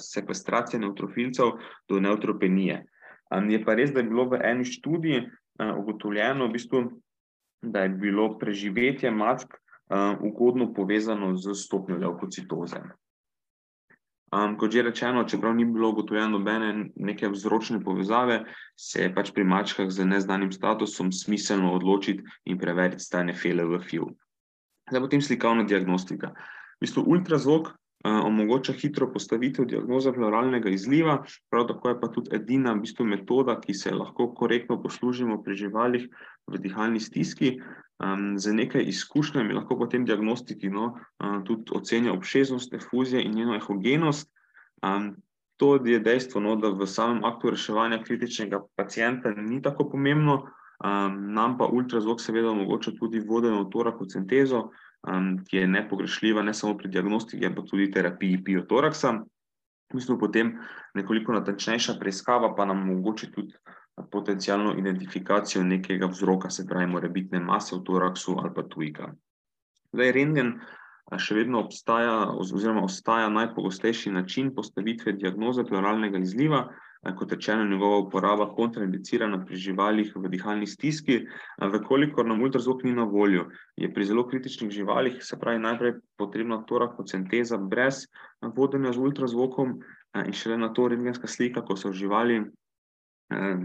sekvestracije 0.00 0.80
neutrofilcev 0.80 1.52
do 1.88 2.00
neutropenije. 2.00 2.80
Um, 3.28 3.52
je 3.52 3.60
pa 3.60 3.76
res, 3.76 3.92
da 3.92 4.00
je 4.00 4.08
bilo 4.08 4.24
v 4.32 4.40
eni 4.40 4.64
študiji 4.64 5.20
uh, 5.20 5.76
ugotovljeno, 5.76 6.48
v 6.48 6.56
bistvu, 6.56 6.82
da 7.60 7.84
je 7.84 7.92
bilo 7.92 8.38
preživetje 8.40 9.12
mačk 9.12 9.52
uh, 9.52 10.16
ugodno 10.24 10.72
povezano 10.72 11.34
z 11.36 11.52
stopnjo 11.52 12.00
leukocitoze. 12.00 12.80
Um, 14.30 14.54
kot 14.54 14.70
že 14.70 14.84
rečeno, 14.86 15.24
čeprav 15.26 15.56
ni 15.58 15.64
bilo 15.66 15.88
ugotovljeno 15.90 16.38
nobene 16.38 16.90
neke 16.94 17.28
vzročne 17.28 17.80
povezave, 17.82 18.44
se 18.78 19.02
je 19.02 19.14
pač 19.14 19.32
pri 19.34 19.42
mačkah 19.44 19.90
z 19.90 20.06
neznanim 20.06 20.52
statusom 20.54 21.10
smiselno 21.12 21.72
odločiti 21.74 22.22
in 22.46 22.58
preveriti 22.58 23.02
stanje 23.02 23.34
fele 23.34 23.66
v 23.66 23.80
FIU. 23.82 24.06
Zdaj 24.90 25.02
potem 25.02 25.22
slikovna 25.22 25.66
diagnostika. 25.66 26.30
V 26.78 26.86
bistvu 26.86 27.02
ultrazvok 27.10 27.74
omogoča 28.04 28.72
hitro 28.72 29.10
postavitev 29.12 29.66
diagnoze 29.68 30.12
pluralnega 30.12 30.70
izliva, 30.72 31.18
prav 31.50 31.66
tako 31.68 31.88
je 31.88 32.00
pa 32.00 32.08
tudi 32.08 32.32
edina 32.36 32.72
v 32.72 32.86
bistvu 32.86 33.04
metoda, 33.04 33.58
ki 33.60 33.74
se 33.74 33.92
lahko 33.92 34.30
korektno 34.34 34.78
poslužimo 34.82 35.42
pri 35.44 35.58
živalih 35.66 36.06
v 36.48 36.62
dihalni 36.64 37.00
stiski, 37.00 37.58
Um, 38.00 38.38
z 38.38 38.54
nekaj 38.56 38.86
izkušnjami 38.88 39.52
lahko 39.52 39.76
potem 39.76 40.06
diagnostiki 40.08 40.70
no, 40.72 40.96
uh, 41.20 41.42
tudi 41.44 41.68
ocenijo 41.76 42.14
obšeznost 42.16 42.72
fuzije 42.90 43.22
in 43.22 43.34
njeno 43.34 43.56
ehogenost. 43.56 44.30
Um, 44.82 45.16
to 45.56 45.76
je 45.84 45.98
dejstvo, 46.00 46.40
no, 46.40 46.56
da 46.56 46.70
v 46.72 46.86
samem 46.88 47.20
aktu 47.24 47.50
reševanja 47.50 48.00
kritičnega 48.02 48.62
pacijenta 48.76 49.34
ni 49.36 49.60
tako 49.62 49.90
pomembno, 49.90 50.38
um, 50.40 51.18
nam 51.34 51.58
pa 51.58 51.68
ultrazvok 51.68 52.20
seveda 52.20 52.50
omogoča 52.50 52.96
tudi 52.96 53.20
vodeno 53.20 53.64
torakocentezo, 53.64 54.70
um, 55.08 55.44
ki 55.44 55.56
je 55.56 55.66
nepogrešljiva 55.68 56.42
ne 56.42 56.54
samo 56.54 56.76
pri 56.78 56.88
diagnostiki, 56.88 57.46
ampak 57.46 57.68
tudi 57.70 57.90
terapiji 57.90 58.44
piotoraksa. 58.44 59.20
Mislim, 59.94 60.18
potem 60.18 60.54
nekoliko 60.94 61.34
natančnejša 61.34 61.96
preiskava 61.98 62.54
pa 62.54 62.64
nam 62.64 62.82
omogoča 62.82 63.30
tudi 63.34 63.54
potencijalno 64.10 64.74
identifikacijo 64.78 65.64
nekega 65.64 66.06
vzroka, 66.06 66.50
se 66.50 66.66
pravi, 66.66 66.86
morebitne 66.86 67.40
mase 67.40 67.76
v 67.76 67.82
toraksu 67.84 68.36
ali 68.38 68.54
pa 68.54 68.62
tujka. 68.62 69.10
Zdaj, 69.92 70.12
rengen 70.12 70.54
še 71.18 71.34
vedno 71.34 71.64
obstaja, 71.64 72.30
oziroma 72.38 72.84
ostaja 72.86 73.28
najpogostejši 73.28 74.12
način 74.14 74.54
postavitve 74.54 75.12
diagnoze 75.18 75.64
pluralnega 75.66 76.22
izliva. 76.22 76.68
Kot 77.00 77.32
rečeno, 77.32 77.64
njegova 77.64 77.98
uporaba 77.98 78.50
kontraindicirana 78.52 79.38
pri 79.44 79.56
živalih 79.56 80.12
v 80.16 80.28
dihalni 80.28 80.66
stiski, 80.68 81.22
vekolikor 81.72 82.26
nam 82.28 82.42
ultrazvok 82.44 82.84
ni 82.84 82.92
na 82.92 83.06
voljo, 83.08 83.46
je 83.76 83.88
pri 83.94 84.04
zelo 84.04 84.26
kritičnih 84.28 84.70
živalih, 84.70 85.16
se 85.24 85.38
pravi, 85.40 85.62
najprej 85.64 85.94
potrebna 86.20 86.60
torakocenteza 86.68 87.56
brez 87.56 88.04
vodenja 88.56 88.92
z 88.92 89.00
ultrazvokom 89.00 89.78
in 90.26 90.36
šele 90.36 90.58
na 90.60 90.68
to 90.76 90.88
rengenska 90.92 91.26
slika, 91.26 91.64
ko 91.64 91.76
so 91.76 91.92
živali 91.92 92.42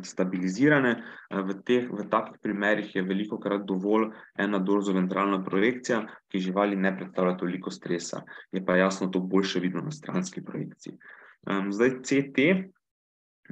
stabilizirane. 0.04 1.04
V, 1.32 1.58
teh, 1.66 1.90
v 1.90 2.06
takih 2.10 2.38
primerih 2.42 2.96
je 2.96 3.04
veliko 3.04 3.40
krat 3.42 3.66
dovolj 3.66 4.12
ena 4.38 4.60
dorzoventralna 4.60 5.42
projekcija, 5.44 6.06
ki 6.30 6.40
živali 6.40 6.76
ne 6.76 6.94
predstavlja 6.98 7.36
toliko 7.38 7.72
stresa. 7.72 8.22
Je 8.52 8.64
pa 8.66 8.78
jasno 8.78 9.08
to 9.08 9.20
boljše 9.20 9.60
vidno 9.60 9.82
na 9.82 9.92
stranski 9.92 10.44
projekciji. 10.46 10.98
Zdaj 11.70 11.90
CT, 12.06 12.46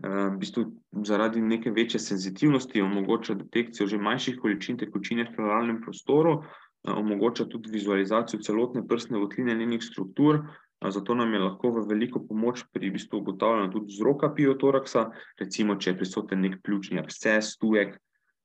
v 0.01 0.37
bistvu 0.39 0.65
zaradi 1.05 1.41
neke 1.41 1.71
večje 1.71 1.99
senzitivnosti 1.99 2.81
omogoča 2.81 3.33
detekcijo 3.33 3.87
že 3.87 3.97
manjših 3.97 4.39
količin 4.41 4.77
tekočine 4.77 5.27
v 5.29 5.35
pluralnem 5.35 5.81
prostoru, 5.81 6.41
eh, 6.41 6.91
omogoča 6.91 7.45
tudi 7.45 7.69
vizualizacijo 7.71 8.41
celotne 8.41 8.87
prstne 8.87 9.19
votline 9.19 9.55
njenih 9.55 9.83
struktur, 9.83 10.43
Zato 10.89 11.15
nam 11.15 11.33
je 11.33 11.39
lahko 11.39 11.69
v 11.71 11.85
veliko 11.87 12.19
pomoč 12.19 12.65
pri 12.73 12.89
v 12.89 12.97
bistvu 12.97 13.21
ugotavljanju 13.21 13.71
tudi 13.71 13.93
vzroka 13.93 14.33
piotoraksa, 14.35 15.11
recimo, 15.39 15.77
če 15.79 15.93
je 15.93 15.97
prisoten 15.97 16.41
nek 16.43 16.57
pljučni 16.63 16.99
absces, 16.99 17.53
tujek 17.57 17.95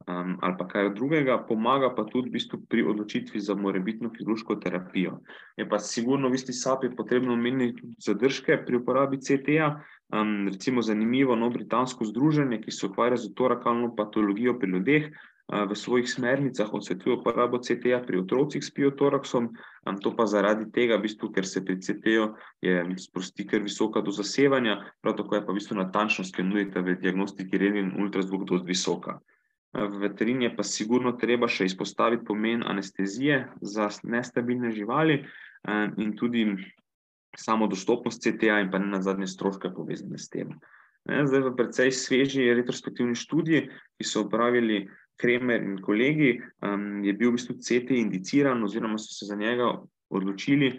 um, 0.07 0.37
ali 0.41 0.55
pa 0.59 0.67
kaj 0.69 0.91
drugega, 0.95 1.39
pomaga 1.49 1.91
pa 1.95 2.05
tudi 2.05 2.31
v 2.31 2.39
bistvu 2.39 2.61
pri 2.69 2.85
odločitvi 2.87 3.41
za 3.41 3.55
morebitno 3.55 4.11
kirurško 4.11 4.57
terapijo. 4.63 5.19
Je 5.57 5.69
pa 5.69 5.79
sigurno 5.79 6.29
v 6.29 6.39
isti 6.39 6.53
sapi 6.53 6.91
potrebno 6.97 7.33
omeniti 7.33 7.81
tudi 7.81 7.97
zadržke 8.05 8.63
pri 8.67 8.77
uporabi 8.77 9.19
CT-ja, 9.19 9.81
um, 10.13 10.49
recimo 10.49 10.83
zanimivo 10.83 11.37
no 11.37 11.51
britansko 11.51 12.05
združenje, 12.05 12.61
ki 12.63 12.71
se 12.71 12.87
ukvarja 12.87 13.17
z 13.17 13.35
torakalno 13.35 13.95
patologijo 13.97 14.59
pri 14.59 14.71
ljudeh, 14.71 15.11
v 15.49 15.73
svojih 15.73 16.05
smernicah 16.05 16.69
odsvetuje 16.69 17.17
uporabo 17.17 17.57
CT-ja 17.59 18.05
pri 18.05 18.21
otrocih 18.21 18.61
s 18.61 18.69
piotoraksom, 18.69 19.57
to 20.05 20.13
pa 20.13 20.29
zaradi 20.29 20.69
tega, 20.69 21.01
v 21.01 21.09
bistvu, 21.09 21.33
ker 21.33 21.49
se 21.49 21.65
pri 21.65 21.81
CT-ju 21.81 22.37
sprosti 23.01 23.49
kar 23.49 23.65
visoka 23.65 24.05
do 24.05 24.13
zasevanja, 24.13 24.93
prav 25.01 25.17
tako 25.17 25.41
je 25.41 25.45
pa 25.47 25.53
v 25.53 25.57
bistvu 25.57 25.81
natančnost, 25.81 26.37
ki 26.37 26.45
nudite 26.45 26.85
v 26.85 27.01
diagnostiki 27.01 27.57
rengen 27.57 27.97
ultrazvuk 27.97 28.45
do 28.45 28.61
visoka. 28.61 29.25
V 29.73 30.01
veterini 30.01 30.49
je 30.49 30.57
pa 30.57 30.65
sigurno 30.65 31.13
treba 31.21 31.49
še 31.49 31.69
izpostaviti 31.69 32.25
pomen 32.25 32.63
anestezije 32.65 33.43
za 33.61 33.91
nestabilne 34.03 34.71
živali 34.73 35.21
in 36.01 36.15
tudi 36.17 36.47
samo 37.37 37.69
dostopnost 37.69 38.23
CT-ja 38.25 38.61
in 38.63 38.71
pa 38.73 38.81
ne 38.81 38.89
na 38.95 39.03
zadnje 39.05 39.29
stroške 39.29 39.71
povezane 39.77 40.19
s 40.19 40.33
tem. 40.33 40.57
Zdaj 41.09 41.45
v 41.45 41.53
precej 41.57 41.93
sveži 41.93 42.49
retrospektivni 42.53 43.17
študiji, 43.17 43.69
ki 43.97 44.05
so 44.05 44.25
upravili 44.27 44.87
Kremer 45.19 45.63
in 45.63 45.79
kolegi, 45.83 46.37
um, 46.63 47.03
je 47.03 47.13
bil 47.17 47.33
v 47.33 47.39
bistvu 47.39 47.57
CT 47.59 47.97
indiciran, 47.99 48.63
oziroma 48.63 48.99
so 49.01 49.11
se 49.15 49.27
za 49.27 49.37
njega 49.37 49.73
odločili. 50.15 50.79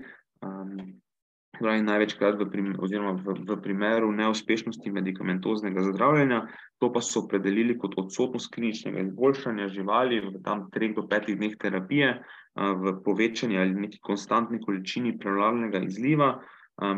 Pravi, 1.57 1.81
največkrat 1.81 2.37
v, 2.37 2.45
prim, 2.53 2.67
v, 2.77 3.33
v 3.49 3.55
primeru 3.63 4.11
neuspešnosti 4.13 4.91
medikamentoznega 4.93 5.81
zdravljenja, 5.89 6.43
to 6.79 6.91
pa 6.93 7.01
so 7.01 7.23
opredelili 7.25 7.75
kot 7.77 7.97
odsotnost 7.97 8.51
kliničnega 8.53 9.01
izboljšanja 9.07 9.67
živali 9.73 10.21
v 10.27 10.43
tam 10.45 10.67
treh 10.71 10.93
do 10.95 11.07
petih 11.09 11.39
dneh 11.39 11.57
terapije, 11.59 12.13
v 12.55 12.93
povečanju 13.05 13.59
ali 13.59 13.81
neki 13.87 13.99
konstantni 14.03 14.61
količini 14.61 15.17
prevladnega 15.19 15.81
izliva, 15.87 16.31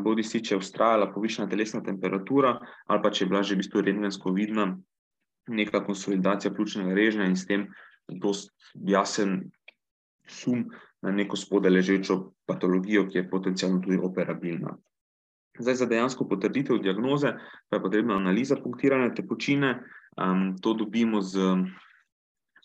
bodi 0.03 0.23
si, 0.23 0.43
če 0.43 0.55
je 0.55 0.61
ustrajala 0.61 1.09
povišena 1.13 1.49
telesna 1.49 1.81
temperatura, 1.85 2.57
ali 2.85 3.01
pa 3.01 3.11
če 3.11 3.23
je 3.23 3.29
bila 3.29 3.41
že 3.43 3.55
v 3.55 3.63
bistvu 3.63 3.81
rengensko 3.87 4.33
vidna 4.35 4.67
neka 5.49 5.81
konsolidacija 5.85 6.53
pljučnega 6.53 6.93
režnja 6.93 7.25
in 7.25 7.35
s 7.35 7.47
tem 7.49 7.65
dost 8.21 8.51
jasen 8.75 9.51
sum 10.31 10.65
na 11.01 11.11
neko 11.11 11.37
spodaj 11.37 11.71
ležečo 11.71 12.17
patologijo, 12.45 13.07
ki 13.09 13.17
je 13.17 13.29
potencialno 13.29 13.81
tudi 13.81 13.97
operabilna. 13.97 14.77
Zdaj, 15.59 15.75
za 15.75 15.85
dejansko 15.85 16.27
potrditev 16.29 16.79
diagnoze 16.79 17.33
pa 17.69 17.77
je 17.77 17.83
potrebna 17.83 18.15
analiza 18.15 18.55
punktirane 18.55 19.11
tekočine. 19.15 19.81
Um, 20.17 20.57
to 20.61 20.73
dobimo 20.73 21.21
z, 21.21 21.39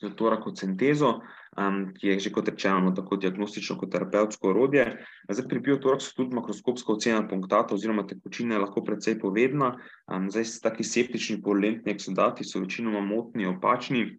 z 0.02 0.10
torakocentezo, 0.16 1.20
um, 1.58 1.92
ki 1.94 2.08
je 2.08 2.18
že 2.20 2.32
kot 2.34 2.48
rečeno 2.48 2.80
no, 2.80 2.92
tako 2.94 3.16
diagnostično 3.16 3.78
kot 3.78 3.92
terapevtsko 3.92 4.50
orodje. 4.50 4.86
Zdaj, 5.28 5.48
pri 5.48 5.60
biotoraksu 5.60 6.14
tudi 6.16 6.36
makroskopska 6.36 6.92
ocena 6.92 7.22
punktata 7.28 7.74
oziroma 7.74 8.06
tekočine 8.06 8.54
je 8.54 8.62
lahko 8.62 8.84
precej 8.84 9.18
povedna. 9.18 9.76
Um, 10.06 10.30
zdaj, 10.30 10.46
taki 10.62 10.84
septični 10.84 11.42
polentni 11.42 11.92
eksodati 11.92 12.44
so 12.44 12.60
večinoma 12.60 13.00
motni, 13.00 13.46
opačni. 13.46 14.18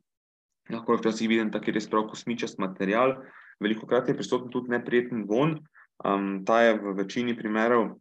Lahko 0.70 0.94
je 0.94 1.02
včasih 1.02 1.30
viden 1.30 1.52
taki 1.52 1.72
res 1.72 1.88
prav 1.90 2.08
kosmičast 2.12 2.60
material. 2.60 3.18
Veliko 3.60 3.88
krat 3.88 4.10
je 4.10 4.16
prisoten 4.18 4.52
tudi 4.52 4.74
neprijeten 4.74 5.26
von. 5.30 5.58
Um, 6.06 6.44
ta 6.46 6.62
je 6.62 6.76
v 6.78 6.94
večini 6.98 7.34
primerov 7.38 7.96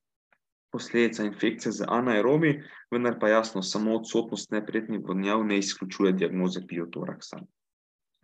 posledica 0.72 1.24
infekcije 1.24 1.72
z 1.72 1.86
anaerobi, 1.88 2.58
vendar 2.90 3.16
pa 3.20 3.28
jasno, 3.28 3.62
samo 3.62 3.94
odsotnost 3.96 4.50
neprijetnih 4.52 5.00
vonjav 5.04 5.44
ne 5.46 5.58
izključuje 5.58 6.12
diagnoze 6.12 6.60
biotoraksa. 6.60 7.40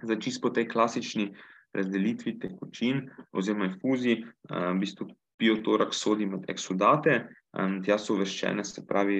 Zdaj, 0.03 0.21
čisto 0.21 0.49
po 0.49 0.51
tej 0.55 0.69
klasični 0.69 1.31
razdelitvi 1.73 2.39
tekočin 2.39 3.07
oziroma 3.33 3.71
infuzij, 3.71 4.25
v 4.51 4.75
bistvu 4.81 5.07
biotorak 5.41 5.95
sodi 5.95 6.27
med 6.27 6.45
eksudate. 6.53 7.23
Tja 7.85 7.99
so 8.01 8.17
uvrščene, 8.17 8.65
se 8.65 8.85
pravi, 8.89 9.19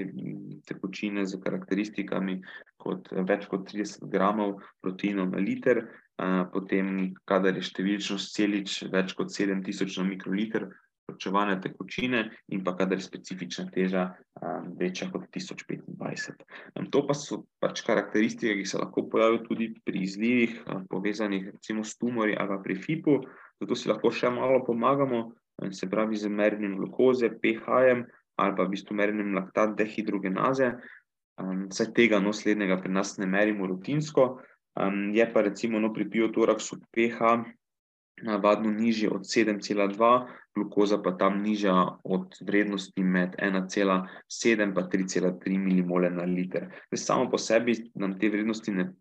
tekočine 0.69 1.25
z 1.29 1.41
karakteristikami, 1.41 2.39
kot 2.83 3.11
več 3.29 3.47
kot 3.51 3.69
30 3.71 4.09
gramov 4.11 4.59
proteinov 4.83 5.31
na 5.33 5.43
liter, 5.43 5.85
potem, 6.53 7.13
kadar 7.29 7.57
je 7.57 7.67
številčnost 7.67 8.35
celic 8.37 8.71
več 8.93 9.15
kot 9.19 9.33
7000 9.33 10.03
na 10.03 10.09
mikroliter 10.11 10.69
vročevane 11.09 11.59
tekočine, 11.61 12.31
in 12.55 12.63
pa 12.65 12.77
kadar 12.79 12.99
je 12.99 13.07
specifična 13.07 13.67
teža 13.75 14.07
večja 14.79 15.11
kot 15.13 15.27
1025. 15.35 16.47
To 16.93 17.03
pa 17.07 17.15
so 17.15 17.43
pač 17.61 17.83
karakteristike, 17.87 18.55
ki 18.61 18.67
se 18.69 18.79
lahko 18.79 19.09
pojavijo 19.11 19.45
tudi 19.49 19.73
pri 19.85 20.05
izlivih, 20.07 20.57
povezanih 20.91 21.51
recimo 21.53 21.85
s 21.85 21.99
tumorji 21.99 22.39
ali 22.39 22.59
pri 22.65 22.79
FIP-u, 22.79 23.21
zato 23.61 23.79
si 23.79 23.91
lahko 23.91 24.11
še 24.11 24.31
malo 24.31 24.63
pomagamo, 24.67 25.33
se 25.71 25.91
pravi 25.91 26.17
z 26.17 26.31
merjenjem 26.33 26.79
glukoze, 26.79 27.31
pH-jem 27.43 28.07
ali 28.41 28.57
pa 28.57 28.65
v 28.65 28.73
bistvu 28.73 28.97
merjenjem 28.97 29.35
laktat 29.37 29.77
dehidrogenaze. 29.77 30.73
Saj 31.73 31.93
tega, 31.97 32.21
no, 32.21 32.33
slednjega 32.33 32.79
pri 32.81 32.93
nas 32.93 33.17
ne 33.19 33.27
merimo 33.27 33.67
rutinsko, 33.67 34.29
je 35.13 35.27
pa 35.33 35.43
recimo, 35.43 35.81
no, 35.81 35.93
pri 35.93 36.05
biotoraksu 36.05 36.79
pH 36.93 37.43
navadno 38.23 38.71
nižji 38.71 39.09
od 39.09 39.27
sedem 39.27 39.61
cela 39.61 39.87
dva, 39.87 40.29
glukoza 40.55 40.99
pa 41.03 41.15
tam 41.19 41.41
nižja 41.43 41.75
od 42.05 42.37
vrednosti 42.47 43.03
med 43.03 43.35
ena 43.39 43.67
cela 43.69 44.03
sedem 44.29 44.75
pa 44.75 44.85
tri 44.89 45.09
cela 45.09 45.33
tri 45.39 45.59
milimole 45.59 46.11
na 46.11 46.27
liter. 46.29 46.69
Zdaj 46.93 46.99
samo 46.99 47.31
po 47.31 47.39
sebi 47.39 47.75
nam 47.95 48.19
te 48.19 48.29
vrednosti 48.29 48.71
ne 48.71 48.93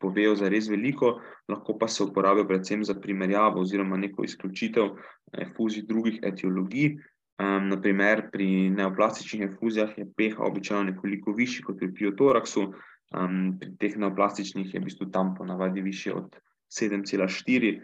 povejo 0.00 0.34
zares 0.40 0.68
veliko, 0.68 1.20
lahko 1.48 1.78
pa 1.78 1.88
se 1.88 2.02
uporabijo 2.04 2.48
predvsem 2.48 2.84
za 2.84 2.94
primerjavo 3.00 3.60
oziroma 3.60 3.96
neko 3.96 4.24
izključitev 4.24 4.88
fuzij 5.56 5.86
drugih 5.88 6.20
etiologij. 6.22 6.96
Na 7.40 7.76
primer 7.80 8.26
pri 8.32 8.70
neoplastičnih 8.70 9.42
infuzijah 9.42 9.96
je 9.98 10.06
pH 10.16 10.44
običajno 10.44 10.90
nekoliko 10.92 11.32
višji 11.32 11.64
kot 11.64 11.78
pri 11.78 11.88
biotoraksu, 11.88 12.66
pri 13.60 13.70
teh 13.80 13.96
neoplastičnih 13.96 14.74
je 14.74 14.80
v 14.80 14.84
bistvu 14.84 15.08
tam 15.10 15.34
po 15.34 15.46
navadi 15.48 15.80
višji 15.80 16.12
od 16.12 16.36
sedem 16.68 17.04
cela 17.04 17.28
štiri, 17.28 17.80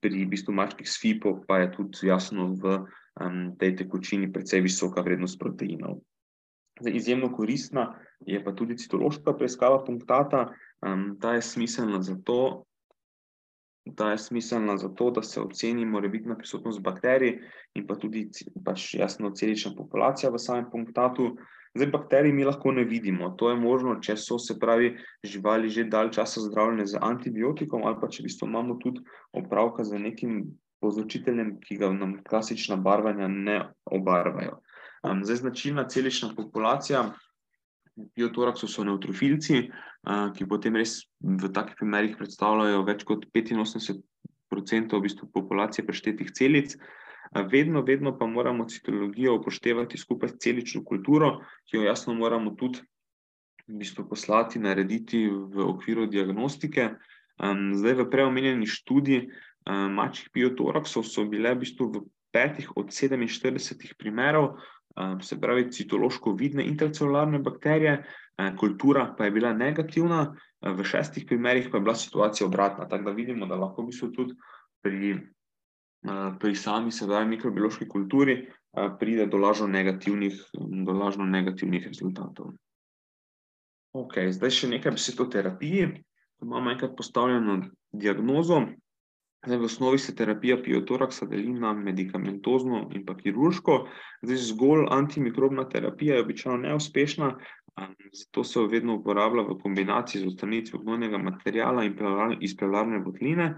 pri 0.00 0.24
v 0.24 0.28
bistvu 0.28 0.52
mačkih 0.52 0.88
s 0.88 0.98
FIP-om 1.00 1.44
pa 1.46 1.62
je 1.62 1.70
tudi 1.76 2.08
jasno 2.10 2.50
v, 2.58 2.82
tej 3.58 3.76
tekočini 3.78 4.26
precej 4.32 4.64
visoka 4.66 4.98
vrednost 4.98 5.38
proteinov. 5.38 6.02
Zdaj, 6.82 6.96
izjemno 6.98 7.30
koristna 7.30 7.94
je 8.26 8.40
pa 8.42 8.50
tudi 8.50 8.74
citološka 8.74 9.36
preiskava 9.38 9.84
punktata, 9.86 10.48
ta 11.20 11.34
je 11.34 11.42
smiselna 11.42 12.02
zato, 12.02 12.66
ta 13.96 14.10
je 14.10 14.18
smiselna 14.18 14.76
zato, 14.76 15.10
da 15.10 15.22
se 15.22 15.40
oceni 15.40 15.84
morebitna 15.86 16.36
prisotnost 16.36 16.80
bakterij 16.80 17.38
in 17.74 17.86
pa 17.86 17.94
tudi 17.94 18.28
pač 18.64 18.94
jasno 18.94 19.30
celična 19.30 19.74
populacija 19.76 20.30
v 20.32 20.38
samem 20.38 20.70
punktatu. 20.70 21.36
Zdaj, 21.74 21.90
bakterij 21.90 22.32
mi 22.32 22.44
lahko 22.44 22.72
ne 22.72 22.84
vidimo, 22.84 23.30
to 23.38 23.50
je 23.50 23.56
možno, 23.58 23.96
če 24.00 24.16
so, 24.16 24.38
se 24.38 24.54
pravi, 24.58 24.94
živali 25.26 25.68
že 25.68 25.84
dalj 25.90 26.12
časa 26.14 26.40
zdravljene 26.40 26.86
z 26.86 27.00
antibiotikom 27.02 27.82
ali 27.84 27.98
pa 28.00 28.08
če 28.08 28.22
v 28.22 28.28
bistvu 28.28 28.48
imamo 28.48 28.78
tudi 28.78 29.02
opravka 29.32 29.84
z 29.84 29.98
nekim 29.98 30.44
povzročiteljem, 30.80 31.58
ki 31.60 31.76
ga 31.80 31.90
nam 31.92 32.20
klasična 32.24 32.76
barvanja 32.76 33.28
ne 33.28 33.58
obarvajo. 33.84 34.60
zdaj 35.22 35.36
značilna 35.36 35.88
celična 35.88 36.30
populacija 36.36 37.10
biotoraksu 37.96 38.68
so 38.68 38.84
nevtrofilci, 38.84 39.68
ki 40.34 40.46
potem 40.50 40.76
res 40.80 41.04
v 41.20 41.50
takih 41.54 41.78
primerih 41.78 42.16
predstavljajo 42.18 42.82
več 42.86 43.04
kot 43.06 43.26
petinosemdeset 43.32 44.02
procentov 44.50 45.00
v 45.00 45.08
bistvu 45.08 45.30
populacije 45.32 45.86
preštetih 45.86 46.32
celic. 46.34 46.76
vedno, 47.50 47.82
vedno 47.82 48.18
pa 48.18 48.26
moramo 48.26 48.64
citologijo 48.68 49.34
upoštevati 49.34 49.98
skupaj 49.98 50.28
s 50.28 50.38
celično 50.38 50.84
kulturo, 50.84 51.40
ki 51.66 51.76
jo 51.76 51.82
jasno 51.82 52.14
moramo 52.14 52.54
tudi 52.54 52.78
v 53.66 53.78
bistvu 53.80 54.08
poslati, 54.08 54.58
narediti 54.58 55.26
v 55.26 55.66
okviru 55.66 56.06
diagnostike. 56.06 56.94
zdaj 57.74 57.94
v 57.94 58.10
prej 58.10 58.24
omenjeni 58.24 58.66
študiji, 58.66 59.30
mačjih 59.66 60.28
biotoraksov 60.34 61.02
so 61.02 61.24
bile 61.24 61.54
v 61.54 61.64
bistvu 61.64 61.90
v 61.90 62.04
petih 62.30 62.70
od 62.76 62.92
sedeminštiridesetih 62.92 63.94
primerov, 63.98 64.58
se 65.22 65.40
pravi 65.40 65.70
citološko 65.72 66.32
vidne 66.38 66.66
intracelularne 66.66 67.38
bakterije, 67.38 68.04
kultura 68.58 69.14
pa 69.18 69.24
je 69.24 69.30
bila 69.30 69.52
negativna, 69.52 70.34
v 70.60 70.84
šestih 70.84 71.26
primerih 71.28 71.68
pa 71.70 71.76
je 71.76 71.80
bila 71.80 71.94
situacija 71.94 72.46
obratna, 72.46 72.88
tako 72.88 73.10
da 73.10 73.16
vidimo, 73.16 73.46
da 73.46 73.58
lahko 73.58 73.82
v 73.82 73.90
bistvu 73.90 74.10
tudi 74.12 74.34
pri, 74.82 75.16
pri 76.40 76.54
sami 76.54 76.92
sedaj 76.92 77.26
mikrobiološki 77.26 77.88
kulturi, 77.88 78.38
pride 78.98 79.26
do 79.26 79.38
lažno 79.38 79.66
negativnih, 79.66 80.40
do 80.86 80.92
lažno 80.92 81.26
negativnih 81.26 81.86
rezultatov. 81.86 82.54
Okej, 83.94 84.32
zdaj 84.34 84.50
še 84.50 84.70
nekaj 84.72 84.96
besed 84.96 85.20
o 85.22 85.28
terapiji. 85.30 85.92
Imamo 86.42 86.72
enkrat 86.72 86.96
postavljeno 86.98 87.60
diagnozo, 87.94 88.64
zdaj 89.46 89.58
v 89.58 89.64
osnovi 89.64 89.98
se 89.98 90.14
terapija 90.14 90.56
biotoraksa 90.56 91.26
deli 91.26 91.52
na 91.52 91.72
medikamentozno 91.72 92.90
in 92.94 93.04
pa 93.06 93.16
kirurško. 93.16 93.86
Zdaj 94.22 94.36
zgolj 94.36 94.86
antimikrobna 94.90 95.68
terapija 95.68 96.14
je 96.14 96.22
običajno 96.22 96.58
neuspešna, 96.58 97.36
zato 98.12 98.44
se 98.44 98.60
vedno 98.70 98.94
uporablja 98.96 99.42
v 99.42 99.58
kombinaciji 99.62 100.22
z 100.22 100.26
odstranitvijo 100.26 100.82
gnojnega 100.82 101.18
materiala 101.18 101.84
in 101.84 101.96
iz 102.40 102.56
plevralne 102.56 102.98
votline. 102.98 103.54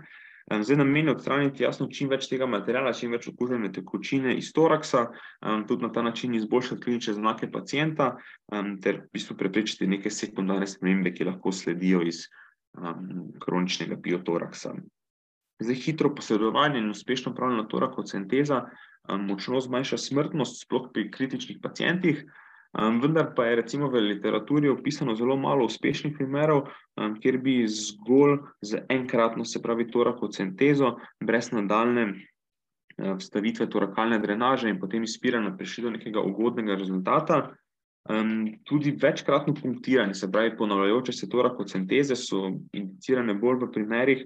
zdaj 0.63 0.77
namen 0.77 1.07
je 1.07 1.13
odstraniti 1.13 1.63
jasno 1.63 1.89
čim 1.91 2.09
več 2.09 2.29
tega 2.29 2.47
materiala, 2.47 2.93
čim 2.93 3.11
več 3.11 3.29
okužene 3.29 3.73
tekočine 3.73 4.37
iz 4.39 4.53
toraksa, 4.53 5.11
tudi 5.69 5.83
na 5.83 5.93
ta 5.93 6.03
način 6.03 6.35
izboljšati 6.35 6.83
klinične 6.83 7.15
znake 7.15 7.51
pacienta, 7.51 8.17
ter 8.83 8.97
v 8.97 9.09
bistvu 9.13 9.37
preprečiti 9.37 9.87
neke 9.87 10.11
sekundarne 10.11 10.67
spremembe, 10.67 11.13
ki 11.13 11.25
lahko 11.25 11.53
sledijo 11.53 12.03
iz, 12.03 12.29
kroničnega 13.41 13.97
biotoraksa. 13.97 14.75
Zdaj 15.59 15.75
hitro 15.75 16.15
posredovanje 16.15 16.79
in 16.79 16.91
uspešno 16.91 17.33
opravljena 17.33 17.69
torakocenteza, 17.69 18.65
močno 19.09 19.61
zmanjša 19.61 19.99
smrtnost, 19.99 20.61
sploh 20.63 20.91
pri 20.93 21.11
kritičnih 21.11 21.59
pacientih, 21.63 22.25
vendar 22.77 23.31
pa 23.37 23.47
je 23.47 23.57
recimo 23.57 23.89
v 23.89 24.03
literaturi 24.05 24.69
opisano 24.69 25.15
zelo 25.17 25.37
malo 25.37 25.65
uspešnih 25.65 26.15
primerov, 26.19 26.67
kjer 27.23 27.39
bi 27.39 27.63
zgolj 27.69 28.39
z 28.61 28.83
enkratno, 28.89 29.45
se 29.45 29.63
pravi 29.63 29.89
torakocentezo, 29.91 30.97
brez 31.25 31.53
nadaljnje, 31.53 32.09
vstavitve 32.97 33.69
torakalne 33.71 34.19
drenaže 34.19 34.69
in 34.69 34.81
potem 34.81 35.05
izpiranja 35.05 35.55
prišli 35.57 35.85
do 35.85 35.91
nekega 35.97 36.21
ugodnega 36.21 36.75
rezultata. 36.75 37.55
tudi 38.65 38.91
večkratno 39.03 39.55
punktiranje, 39.55 40.15
se 40.15 40.33
pravi 40.33 40.57
ponavljajoče 40.57 41.13
se 41.13 41.29
torakocenteze 41.29 42.15
so 42.17 42.53
indicirane 42.73 43.35
bolj 43.35 43.65
v 43.65 43.71
primerih, 43.73 44.23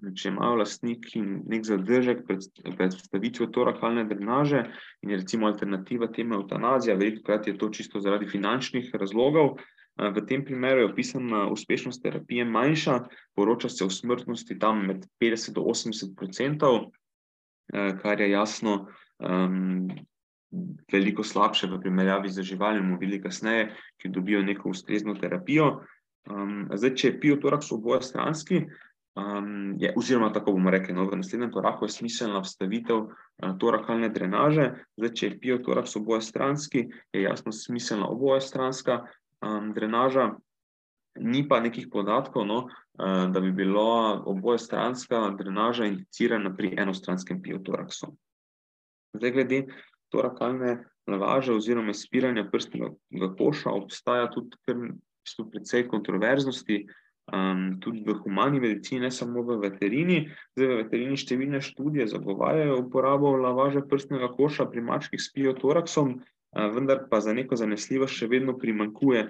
če 0.00 0.30
imajo 0.30 0.56
lastniki 0.62 1.20
neki 1.22 1.68
zadržek 1.68 2.24
pred, 2.26 2.46
pred 2.76 2.96
vstavitvijo 2.96 3.50
torakalne 3.52 4.04
drenaže 4.08 4.64
in 5.04 5.12
recimo 5.12 5.46
alternativa 5.46 6.08
temu 6.08 6.40
evtanazija, 6.40 6.96
velikokrat 6.96 7.46
je 7.46 7.56
to 7.58 7.68
čisto 7.70 8.00
zaradi 8.00 8.26
finančnih 8.26 8.90
razlogov. 8.94 9.58
v 9.96 10.24
tem 10.26 10.44
primeru 10.44 10.80
je 10.80 10.86
opisana 10.88 11.46
uspešnost 11.52 12.02
terapije 12.02 12.44
manjša, 12.44 13.00
poroča 13.36 13.68
se 13.68 13.84
o 13.84 13.90
smrtnosti 13.90 14.58
tam 14.58 14.86
med 14.86 15.04
petdeset 15.20 15.54
do 15.54 15.62
osemdeset 15.68 16.16
procentov, 16.16 16.88
kar 18.00 18.20
je 18.20 18.30
jasno, 18.30 18.88
veliko 20.92 21.24
slabše 21.24 21.66
v 21.66 21.80
primerjavi 21.80 22.28
z 22.28 22.42
živalmi, 22.42 22.80
bomo 22.80 22.98
videli 23.00 23.20
kasneje, 23.22 23.68
ki 24.00 24.08
dobijo 24.08 24.42
neko 24.42 24.72
ustrezno 24.72 25.14
terapijo. 25.14 25.82
zdaj, 26.74 26.94
če 26.94 27.08
je 27.08 27.18
biotoraks 27.18 27.72
obojestranski, 27.72 28.64
je, 29.76 29.92
oziroma 29.96 30.32
tako 30.32 30.52
bomo 30.52 30.70
rekli, 30.70 30.94
no, 30.94 31.04
v 31.10 31.18
naslednjem 31.20 31.50
koraku 31.52 31.84
je 31.84 31.92
smiselna 31.92 32.40
vstavitev, 32.40 33.10
torakalne 33.60 34.08
drenaže. 34.08 34.70
Zdaj, 34.96 35.12
če 35.12 35.26
je 35.26 35.38
biotoraks 35.42 35.96
obojestranski, 36.00 36.86
je 37.12 37.22
jasno 37.22 37.52
smiselna 37.52 38.08
obojestranska, 38.08 39.02
drenaža. 39.74 40.32
Ni 41.20 41.42
pa 41.48 41.60
nekih 41.60 41.90
podatkov, 41.92 42.46
no, 42.48 42.58
da 42.96 43.40
bi 43.40 43.52
bila 43.52 44.22
obojestranska 44.24 45.34
drenaža 45.36 45.90
indicirana 45.90 46.54
pri 46.56 46.72
enostranskem 46.80 47.42
biotoraksu. 47.42 48.14
Zdaj 49.12 49.32
glede 49.36 49.58
torakalne 50.08 50.78
lavaže 51.06 51.52
oziroma 51.52 51.92
izpiranja 51.92 52.46
prstnega 52.48 53.28
koša 53.36 53.74
obstaja 53.76 54.30
tudi 54.32 54.56
kar 54.64 54.76
v 54.76 54.92
bistvu 54.96 55.50
precej 55.50 55.84
kontroverznosti, 57.30 57.80
tudi 57.80 58.04
v 58.06 58.14
humani 58.24 58.60
medicini, 58.60 59.00
ne 59.00 59.10
samo 59.10 59.42
v 59.42 59.58
veterini. 59.62 60.18
Zdaj 60.56 60.68
v 60.68 60.78
veterini 60.82 61.16
številne 61.18 61.60
študije 61.62 62.08
zagovarjajo 62.10 62.82
uporabo 62.82 63.34
lavaže 63.36 63.84
prstnega 63.86 64.32
koša 64.34 64.68
pri 64.70 64.82
mačkih 64.82 65.20
s 65.20 65.32
biotoraksom, 65.34 66.20
vendar 66.52 67.06
pa 67.10 67.22
za 67.24 67.32
neko 67.32 67.56
zanesljivost 67.56 68.18
še 68.18 68.28
vedno 68.28 68.58
primanjkuje, 68.58 69.26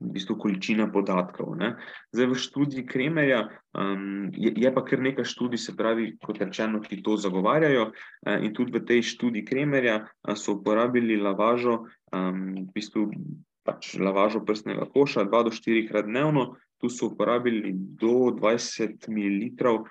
v 0.00 0.12
bistvu 0.16 0.38
količina 0.40 0.86
podatkov. 0.88 1.52
Ne. 1.60 1.74
Zdaj, 2.16 2.26
v 2.32 2.36
študiji 2.40 2.86
Kremerja 2.88 3.40
um, 3.76 4.30
je, 4.32 4.48
je 4.56 4.70
pa 4.72 4.80
kar 4.80 5.02
nekaj 5.02 5.28
študij, 5.28 5.60
se 5.60 5.74
pravi, 5.76 6.14
kot 6.24 6.40
rečeno, 6.40 6.80
ki 6.80 7.02
to 7.04 7.18
zagovarjajo. 7.20 7.90
Uh, 8.24 8.38
in 8.40 8.54
tudi 8.56 8.72
v 8.72 8.80
tej 8.88 9.04
študiji 9.04 9.44
Kremerja 9.44 10.06
uh, 10.06 10.32
so 10.32 10.56
uporabili 10.56 11.20
lavažo, 11.20 11.84
um, 12.16 12.64
v 12.64 12.72
bistvu 12.72 13.10
pač 13.64 13.94
lavažo 13.98 14.42
prstnega 14.44 14.86
koša, 14.90 15.24
2 15.28 15.44
do 15.46 15.50
4 15.54 15.88
krat 15.88 16.08
dnevno. 16.08 16.56
Tu 16.80 16.88
so 16.88 17.10
uporabili 17.12 17.72
do 17.74 18.32
20 18.32 19.08
ml. 19.08 19.84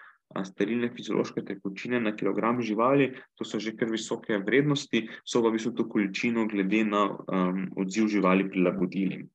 Sterilne 0.45 0.91
fiziološke 0.93 1.41
tekočine 1.41 1.97
na 1.99 2.13
kilogram 2.13 2.61
živali, 2.61 3.15
to 3.33 3.45
so 3.45 3.57
že 3.57 3.73
kar 3.73 3.89
visoke 3.89 4.37
vrednosti, 4.37 5.07
so 5.25 5.41
pa 5.41 5.49
v 5.49 5.57
bistvu 5.57 5.71
to 5.73 5.85
količino, 5.89 6.45
glede 6.45 6.83
na 6.85 7.01
um, 7.09 7.65
odziv 7.73 8.11
živali, 8.13 8.45
prilagodili. 8.45 9.25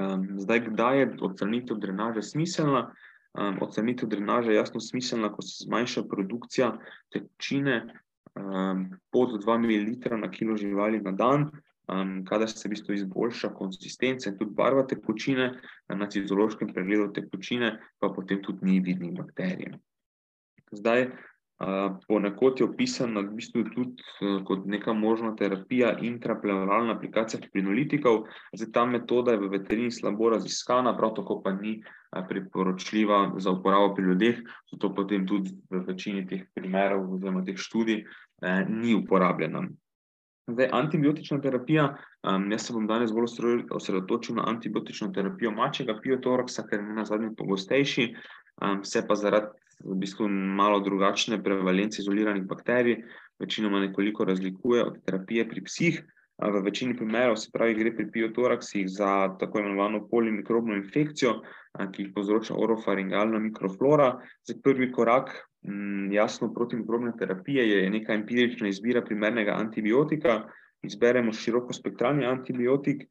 Um, 0.00 0.40
zdaj, 0.40 0.72
kdaj 0.72 0.98
je 1.00 1.10
odstranitev 1.20 1.76
drenaže 1.76 2.22
smiselna? 2.22 2.94
Um, 3.36 3.60
odstranitev 3.60 4.08
drenaže 4.08 4.54
je 4.54 4.56
jasno 4.56 4.80
smiselna, 4.80 5.28
ko 5.32 5.44
se 5.44 5.68
zmanjša 5.68 6.08
produkcija 6.08 6.78
tekočine 7.12 7.82
um, 8.34 8.88
pod 9.12 9.36
2 9.44 9.58
ml 9.60 10.16
na 10.16 10.30
kilo 10.30 10.56
živali 10.56 11.00
na 11.04 11.12
dan, 11.12 11.50
um, 11.92 12.24
kadar 12.24 12.50
se 12.50 12.68
v 12.68 12.74
bistvu 12.74 12.94
izboljša 12.94 13.52
konsistenca 13.54 14.30
in 14.30 14.38
tudi 14.38 14.54
barva 14.56 14.86
tekočine, 14.86 15.50
na 15.88 16.08
citološkem 16.10 16.72
pregledu 16.74 17.10
tekočine, 17.12 17.76
pa 17.98 18.12
potem 18.14 18.42
tudi 18.42 18.66
ni 18.66 18.80
vidnih 18.80 19.16
bakterij. 19.16 19.74
Zdaj, 20.72 21.08
Ponekod 22.08 22.60
je 22.60 22.64
opisana 22.64 23.20
v 23.20 23.34
bistvu 23.36 23.66
tudi 23.68 24.04
kot 24.48 24.62
neka 24.64 24.94
možna 24.96 25.34
terapija, 25.36 25.90
intrapleuralna 26.00 26.94
aplikacija 26.96 27.40
fibrinolitikov. 27.42 28.22
Zdaj, 28.56 28.70
ta 28.72 28.84
metoda 28.88 29.34
je 29.34 29.42
v 29.42 29.50
veterini 29.52 29.92
slabo 29.92 30.30
raziskana, 30.32 30.96
prav 30.96 31.12
tako 31.18 31.42
pa 31.44 31.52
ni 31.52 31.82
priporočljiva 32.28 33.34
za 33.36 33.52
uporabo 33.52 33.92
pri 33.94 34.04
ljudeh, 34.04 34.40
zato 34.72 34.94
potem 34.94 35.26
tudi 35.26 35.52
v 35.70 35.84
večini 35.84 36.24
teh 36.26 36.48
primerov, 36.54 37.12
oziroma 37.12 37.44
teh 37.44 37.60
študij, 37.60 38.06
ni 38.68 38.96
uporabljena. 38.96 39.66
Zdaj, 40.52 40.68
antibiotična 40.72 41.40
terapija, 41.40 41.86
um, 42.22 42.50
jaz 42.52 42.66
se 42.66 42.72
bom 42.72 42.86
danes 42.86 43.12
bolj 43.12 43.28
osredotočil 43.70 44.36
na 44.36 44.44
antibiotično 44.50 45.10
terapijo 45.14 45.50
mačjega 45.50 45.98
piotoraksa, 46.02 46.66
ker 46.66 46.80
je 46.80 46.94
na 46.96 47.04
zadnji 47.04 47.34
pogostejši, 47.36 48.06
um, 48.62 48.84
se 48.84 49.06
pa 49.06 49.14
zaradi 49.14 49.52
v 49.84 49.96
bistvu 49.96 50.28
malo 50.28 50.80
drugačne 50.84 51.42
prevalence 51.42 52.02
izoliranih 52.02 52.44
bakterij, 52.44 53.02
večinoma 53.38 53.80
nekoliko 53.80 54.24
razlikuje 54.24 54.84
od 54.84 54.98
terapije 55.04 55.48
pri 55.48 55.64
psih. 55.64 56.02
V 56.40 56.62
večini 56.64 56.96
primerov 56.96 57.36
se 57.36 57.50
pravi, 57.52 57.74
gre 57.76 57.90
pri 57.96 58.06
piotoraksih 58.12 58.86
za 58.88 59.36
tako 59.40 59.60
imenovano 59.60 60.06
polimikrobno 60.08 60.76
infekcijo, 60.76 61.34
ki 61.92 62.02
jih 62.02 62.12
povzroča 62.14 62.56
orofaringalna 62.56 63.38
mikroflora. 63.38 64.14
Zdaj, 64.48 64.62
prvi 64.64 64.88
korak 64.92 65.34
jasno 66.12 66.54
protimikrobne 66.54 67.12
terapije 67.18 67.68
je 67.68 67.90
neka 67.90 68.12
empirična 68.12 68.68
izbira 68.68 69.04
primernega 69.04 69.52
antibiotika. 69.58 70.42
Izberemo 70.82 71.32
širokospektralni 71.32 72.24
antibiotik, 72.26 73.02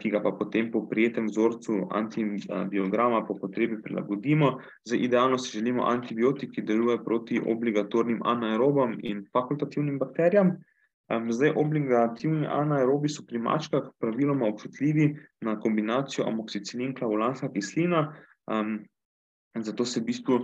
ki 0.00 0.10
ga 0.10 0.22
pa 0.22 0.30
potem 0.38 0.70
po 0.72 0.86
prijetem 0.88 1.26
vzorcu 1.26 1.88
antibiograma 1.90 3.24
po 3.26 3.34
potrebi 3.36 3.82
prilagodimo. 3.82 4.58
Zdaj, 4.84 4.98
idealno 4.98 5.38
si 5.38 5.58
želimo 5.58 5.84
antibiotik, 5.84 6.54
ki 6.54 6.62
deluje 6.62 7.04
proti 7.04 7.40
obligatornim 7.46 8.22
anaerobom 8.24 8.94
in 9.02 9.26
fakultativnim 9.32 9.98
bakterijam. 9.98 10.56
Zdaj, 11.28 11.52
obligativni 11.56 12.46
anaerobi 12.46 13.10
so 13.12 13.26
pri 13.28 13.38
mačkah 13.38 13.90
praviloma 14.00 14.46
občutljivi 14.48 15.10
na 15.44 15.58
kombinacijo 15.60 16.24
amoksicilin 16.26 16.94
klavulanska 16.94 17.52
kislina, 17.52 18.14
zato 19.58 19.84
se 19.84 20.00
v 20.00 20.04
bistvu 20.04 20.38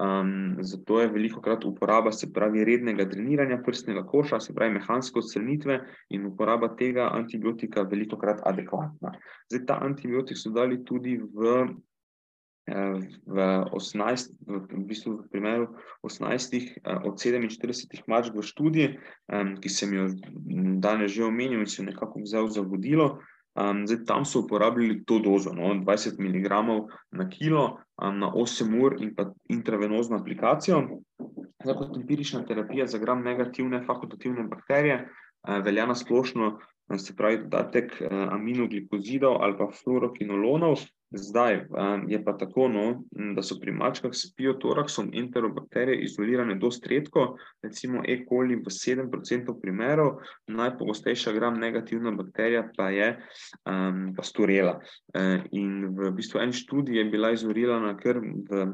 Um, 0.00 0.56
zato 0.60 1.00
je 1.00 1.08
veliko 1.08 1.40
krat 1.40 1.64
uporaba, 1.64 2.12
se 2.12 2.32
pravi, 2.32 2.64
rednega 2.64 3.04
dreniranja 3.04 3.58
prstnega 3.64 4.06
koša, 4.08 4.38
se 4.40 4.54
pravi, 4.54 4.72
mehanske 4.78 5.20
odstranitve 5.20 5.82
in 6.16 6.24
uporaba 6.26 6.70
tega 6.76 7.10
antibiotika 7.12 7.82
veliko 7.82 8.16
krat 8.16 8.40
adekvatna. 8.48 9.12
Zdaj, 9.52 9.66
ta 9.68 9.76
antibiotik 9.84 10.40
so 10.40 10.50
dali 10.50 10.80
tudi 10.84 11.18
v, 11.20 11.52
eh, 12.72 13.04
v, 13.26 13.50
18, 13.68 14.32
v, 14.48 14.62
v 14.70 14.86
bistvu 14.88 15.12
v 15.18 15.28
primeru 15.28 15.68
18 16.00 16.56
eh, 16.56 16.96
od 17.04 17.20
47 17.20 18.08
mačk 18.08 18.32
v 18.32 18.46
študiji, 18.48 18.88
um, 19.28 19.58
ki 19.60 19.68
sem 19.68 19.92
jo 19.92 20.08
danes 20.80 21.12
že 21.12 21.28
omenil 21.28 21.60
in 21.60 21.68
se 21.68 21.84
nekako 21.84 22.24
vzel 22.24 22.48
za 22.48 22.64
vodilo. 22.64 23.20
Um, 23.54 23.86
zdaj, 23.86 24.04
tam 24.08 24.24
so 24.24 24.40
uporabljali 24.40 25.02
to 25.04 25.18
dozo, 25.18 25.52
no, 25.52 25.74
20 25.74 26.20
mg 26.20 26.48
na 27.10 27.28
kilo, 27.28 27.78
um, 28.02 28.18
na 28.18 28.30
8 28.32 28.84
ur 28.84 28.96
in 29.02 29.14
pa 29.14 29.28
intravenozno 29.48 30.16
aplikacijo. 30.16 30.82
Zdaj, 31.64 31.76
kot 31.76 31.96
empirična 31.96 32.46
terapija 32.48 32.86
za 32.86 32.98
gram 32.98 33.22
negativne 33.22 33.84
fakultativne 33.86 34.46
bakterije, 34.48 35.08
velja 35.64 35.86
na 35.86 35.94
splošno, 35.94 36.58
se 36.98 37.14
pravi, 37.16 37.38
dodatek 37.44 37.94
uh, 38.00 38.08
aminoglikozidov 38.34 39.38
ali 39.40 39.56
pa 39.58 39.70
fluorokinolonov, 39.72 40.82
Zdaj 41.14 41.66
je 42.08 42.24
pa 42.24 42.32
tako, 42.38 42.68
no, 42.68 43.04
da 43.36 43.42
so 43.44 43.58
pri 43.60 43.72
mačkah 43.76 44.14
s 44.14 44.30
piotoraksom 44.36 45.10
enterobakterije 45.14 46.04
izolirane 46.04 46.54
dosti 46.54 46.88
redko, 46.88 47.36
recimo 47.62 48.00
E. 48.08 48.22
coli 48.28 48.56
v 48.56 48.72
7% 48.72 49.60
primerov, 49.60 50.22
najpogostejša 50.48 51.32
gram 51.32 51.60
negativna 51.60 52.10
bakterija 52.16 52.64
pa 52.76 52.88
je 52.90 53.10
um, 53.68 54.14
pastorela. 54.16 54.78
In 55.52 55.92
v 55.98 56.14
bistvu 56.16 56.40
en 56.40 56.52
študij 56.52 56.98
je 56.98 57.04
bila 57.04 57.32
izolirana 57.36 57.92
kar 57.96 58.20
v 58.22 58.64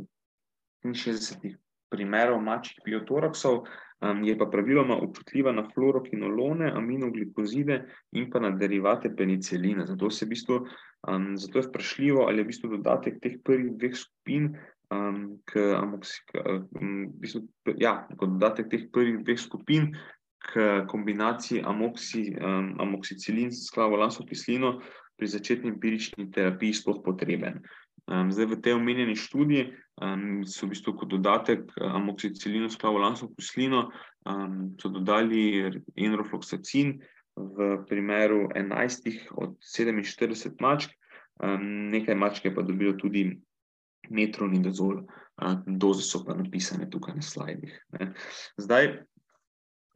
63 0.87 1.57
primerov 1.90 2.38
mačjih 2.44 2.85
piotoraksov, 2.85 3.64
um, 4.00 4.24
je 4.24 4.37
pa 4.38 4.46
praviloma 4.46 4.96
občutljiva 4.96 5.52
na 5.52 5.64
fluorokinolone, 5.74 6.70
aminoglikozide 6.74 7.82
in 8.12 8.30
pa 8.30 8.40
na 8.40 8.50
derivate 8.50 9.14
penicilina. 9.16 9.87
Zato, 9.87 10.08
v 10.08 10.28
bistvu, 10.28 10.61
um, 11.08 11.30
zato 11.37 11.58
je 11.58 11.68
vprašljivo, 11.68 12.26
ali 12.26 12.42
je 12.42 12.44
v 12.44 12.50
bistvu 12.52 12.70
dodatek 12.76 13.20
teh 13.22 13.38
prvih 13.44 13.72
dveh 13.76 13.96
skupin. 13.96 14.52
Um, 14.88 15.42
k 15.44 15.61
amoksi, 15.76 16.22
k, 16.30 16.40
um, 16.80 17.12
v 17.12 17.20
bistvu, 17.20 17.42
ja, 17.76 18.06
kot 18.16 18.38
dodatek 18.38 18.70
teh 18.72 18.87
prvih 18.88 19.18
dveh 19.20 19.37
skupin, 19.37 19.90
k 20.38 20.87
kombinaciji 20.88 21.61
amoksi, 21.61 22.30
um, 22.40 22.72
amoksicilin 22.80 23.52
s 23.52 23.68
klavolansko 23.74 24.24
kislino 24.24 24.78
pri 25.18 25.26
začetni 25.28 25.74
empirični 25.74 26.30
terapiji, 26.32 26.78
sploh 26.78 27.02
potreben. 27.04 27.61
Um, 28.09 28.33
zdaj, 28.33 28.47
v 28.47 28.61
tej 28.64 28.73
omenjeni 28.73 29.12
študiji 29.16 29.68
um, 30.01 30.40
so 30.49 30.64
v 30.64 30.73
bistvu 30.73 30.97
kot 30.97 31.11
dodatek 31.12 31.68
eh, 31.77 31.85
amoksicilinu 31.85 32.71
s 32.73 32.81
klavolansko 32.81 33.29
kislino 33.37 33.90
um, 34.25 34.73
dodali 34.81 35.68
enrofloksacin 35.92 36.97
v 37.37 37.85
primeru 37.85 38.49
11 38.57 39.29
od 39.37 39.61
47 39.61 40.57
mačk, 40.57 40.90
um, 41.37 41.92
nekaj 41.92 42.16
mačk 42.16 42.49
je 42.49 42.55
pa 42.55 42.64
dobilo 42.64 42.97
tudi 42.97 43.29
metronidazol, 44.09 45.05
um, 45.05 45.62
doze 45.77 46.01
so 46.01 46.25
pa 46.25 46.33
napisane 46.33 46.88
tukaj 46.88 47.21
na 47.21 47.23
slajdih. 47.23 47.77
Ne. 47.99 48.12
Zdaj, 48.57 49.05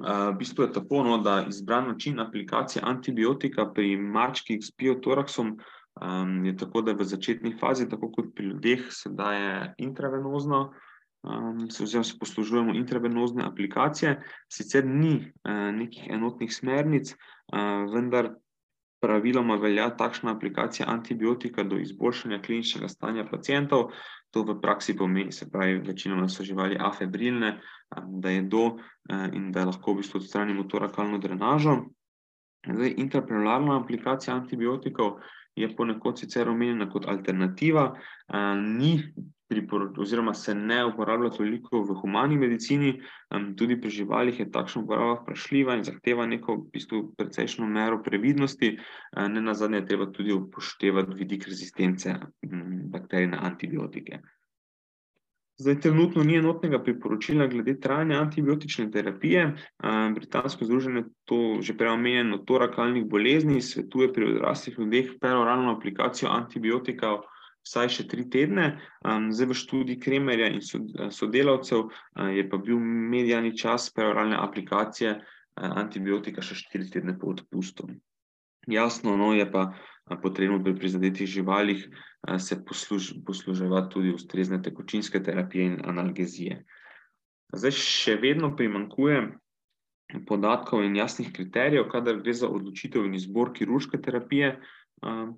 Uh, 0.03 0.35
v 0.35 0.43
bistvu 0.43 0.65
je 0.65 0.73
tako, 0.73 1.05
no, 1.07 1.19
da 1.23 1.45
izbran 1.47 1.87
način 1.93 2.19
aplikacije 2.19 2.83
antibiotika 2.83 3.69
pri 3.71 3.97
mačkih 3.97 4.59
s 4.59 4.73
piotoraksom 4.75 5.53
Um, 6.01 6.45
je 6.45 6.57
tako, 6.57 6.81
da 6.83 6.93
v 6.97 7.05
začetni 7.05 7.53
fazi, 7.61 7.89
tako 7.89 8.09
kot 8.13 8.33
pri 8.35 8.47
ljudeh, 8.47 8.87
se 8.91 9.11
daje 9.13 9.75
intravenozno, 9.79 10.73
um, 11.23 11.67
se, 11.71 11.85
poslužujemo 12.21 12.75
intravenozne 12.75 13.45
aplikacije. 13.45 14.23
Sicer 14.49 14.87
ni 14.87 15.15
uh, 15.19 15.69
nekih 15.77 16.07
enotnih 16.11 16.55
smernic, 16.55 17.13
uh, 17.13 17.93
vendar 17.93 18.33
praviloma 19.03 19.59
velja 19.61 19.91
takšna 19.97 20.33
aplikacija 20.33 20.89
antibiotika 20.89 21.65
do 21.65 21.77
izboljšanja 21.77 22.41
kliničnega 22.43 22.89
stanja 22.89 23.27
pacijentov. 23.31 23.91
To 24.31 24.47
v 24.49 24.57
praksi 24.61 24.97
pomeni, 24.97 25.33
se 25.33 25.51
pravi, 25.51 25.83
večinoma 25.85 26.29
so 26.29 26.43
živali 26.43 26.79
afebrilne, 26.81 27.59
um, 27.99 28.21
da 28.21 28.31
je 28.31 28.43
do 28.43 28.65
uh, 28.65 29.29
in 29.33 29.53
da 29.53 29.69
lahko 29.69 29.93
v 29.93 30.01
bistvu 30.01 30.23
odstranimo 30.25 30.65
to 30.65 30.79
rakalno 30.79 31.19
drenažo. 31.19 31.77
Zdaj, 32.65 32.95
intraprenularna 32.97 33.77
aplikacija 33.83 34.37
antibiotikov 34.37 35.19
je 35.57 35.69
ponekod 35.77 36.19
sicer 36.19 36.49
omenjena 36.49 36.89
kot 36.91 37.07
alternativa, 37.09 37.93
ni 38.59 38.97
oziroma 39.99 40.35
se 40.35 40.55
ne 40.55 40.85
uporablja 40.85 41.31
toliko 41.31 41.83
v 41.85 41.95
humani 42.01 42.37
medicini, 42.37 42.93
tudi 43.57 43.77
pri 43.81 43.91
živalih 43.91 44.41
je 44.41 44.51
takšna 44.51 44.83
uporaba 44.83 45.19
vprašljiva 45.21 45.77
in 45.77 45.85
zahteva 45.85 46.27
neko 46.27 46.57
v 46.57 46.71
bistvu 46.73 47.03
precejšno 47.19 47.67
mero 47.67 48.01
previdnosti, 48.03 48.79
ne 49.17 49.41
na 49.41 49.55
zadnje 49.55 49.83
je 49.83 49.87
treba 49.87 50.07
tudi 50.07 50.33
upoštevati 50.33 51.19
vidik 51.19 51.45
rezistence 51.49 52.17
bakterij 52.97 53.29
na 53.35 53.43
antibiotike. 53.43 54.23
Zdaj, 55.63 55.77
trenutno 55.81 56.25
ni 56.27 56.35
enotnega 56.37 56.81
priporočila 56.83 57.47
glede 57.47 57.77
trajanja 57.81 58.19
antibiotične 58.19 58.89
terapije. 58.91 59.45
Britansko 60.15 60.67
združenje 60.67 61.05
to 61.25 61.39
že 61.63 61.77
prej 61.79 61.93
omenjeno 61.95 62.39
torakalnih 62.39 63.05
bolezni 63.07 63.63
svetuje 63.63 64.13
pri 64.13 64.27
odraslih 64.33 64.79
ljudeh 64.79 65.13
peroralno 65.21 65.77
aplikacijo 65.77 66.33
antibiotikov 66.35 67.21
vsaj 67.63 67.93
še 67.97 68.09
tri 68.11 68.27
tedne. 68.31 68.67
Zdaj 69.07 69.51
v 69.53 69.59
študiji 69.63 70.01
Kremerja 70.03 70.51
in 70.51 70.59
sodelavcev 71.15 71.95
je 72.35 72.49
pa 72.51 72.59
bil 72.59 72.83
medijani 73.15 73.55
čas 73.59 73.87
peroralne 73.95 74.41
aplikacije 74.43 75.15
antibiotika 75.55 76.43
še 76.43 76.59
štiri 76.59 76.91
tedne 76.91 77.15
po 77.19 77.31
odpustu. 77.37 77.87
Jasno, 78.67 79.15
no, 79.17 79.31
je 79.35 79.47
pa 79.51 79.73
potrebno 80.23 80.63
pri 80.65 80.75
prizadetih 80.77 81.27
živalih 81.27 81.89
se 82.39 82.65
posluž, 82.65 83.13
posluževati 83.27 83.91
tudi 83.91 84.15
ustrezne 84.15 84.63
tekočinske 84.63 85.23
terapije 85.23 85.67
in 85.67 85.79
analgezije. 85.85 86.65
Zdaj 87.53 87.75
še 87.77 88.17
vedno 88.17 88.55
primankuje 88.57 89.39
podatkov 90.29 90.85
in 90.85 90.97
jasnih 90.97 91.33
kriterijev, 91.33 91.89
kadar 91.93 92.21
gre 92.21 92.35
za 92.37 92.49
odločitev 92.49 93.07
in 93.07 93.17
izbor 93.17 93.53
kirurške 93.53 94.01
terapije 94.01 94.59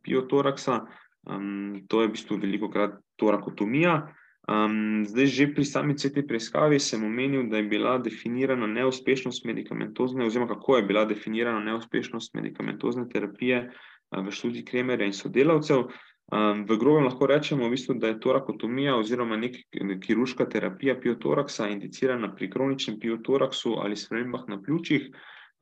piotoraksa. 0.02 0.84
Um, 1.24 1.86
to 1.88 2.02
je 2.02 2.08
v 2.08 2.12
bistvu 2.12 2.36
veliko 2.36 2.68
krat 2.68 2.98
torakotomija. 3.16 4.12
Um, 4.44 5.06
zdaj, 5.08 5.26
že 5.32 5.46
pri 5.56 5.64
sami 5.64 5.94
CT 5.96 6.26
preiskavi 6.28 6.76
sem 6.76 7.00
omenil, 7.00 7.46
da 7.48 7.62
je 7.62 7.70
bila 7.70 7.96
definirana 7.98 8.66
neuspešnost 8.68 9.46
medikamentozne, 9.48 10.26
oziroma 10.26 10.50
kako 10.52 10.76
je 10.76 10.82
bila 10.90 11.06
definirana 11.08 11.64
neuspešnost 11.64 12.34
medikamentozne 12.36 13.08
terapije 13.08 13.62
uh, 13.70 13.93
v 14.10 14.30
študiji 14.30 14.64
Kremerja 14.64 15.06
in 15.06 15.16
sodelavcev. 15.16 15.88
Um, 16.32 16.64
v 16.64 16.78
grobem 16.80 17.04
lahko 17.04 17.26
rečemo, 17.28 17.66
v 17.68 17.76
bistvu, 17.76 17.98
da 18.00 18.08
je 18.08 18.20
torakotomija 18.20 18.96
oziroma 18.96 19.36
neka 19.36 19.60
kirurška 20.00 20.46
terapija 20.48 20.96
piotoraksa 21.00 21.68
indicirana 21.68 22.32
pri 22.34 22.48
kroničnem 22.50 22.96
piotoraksu 23.00 23.76
ali 23.78 23.96
spremembah 23.96 24.48
na 24.48 24.56
pljučih, 24.62 25.10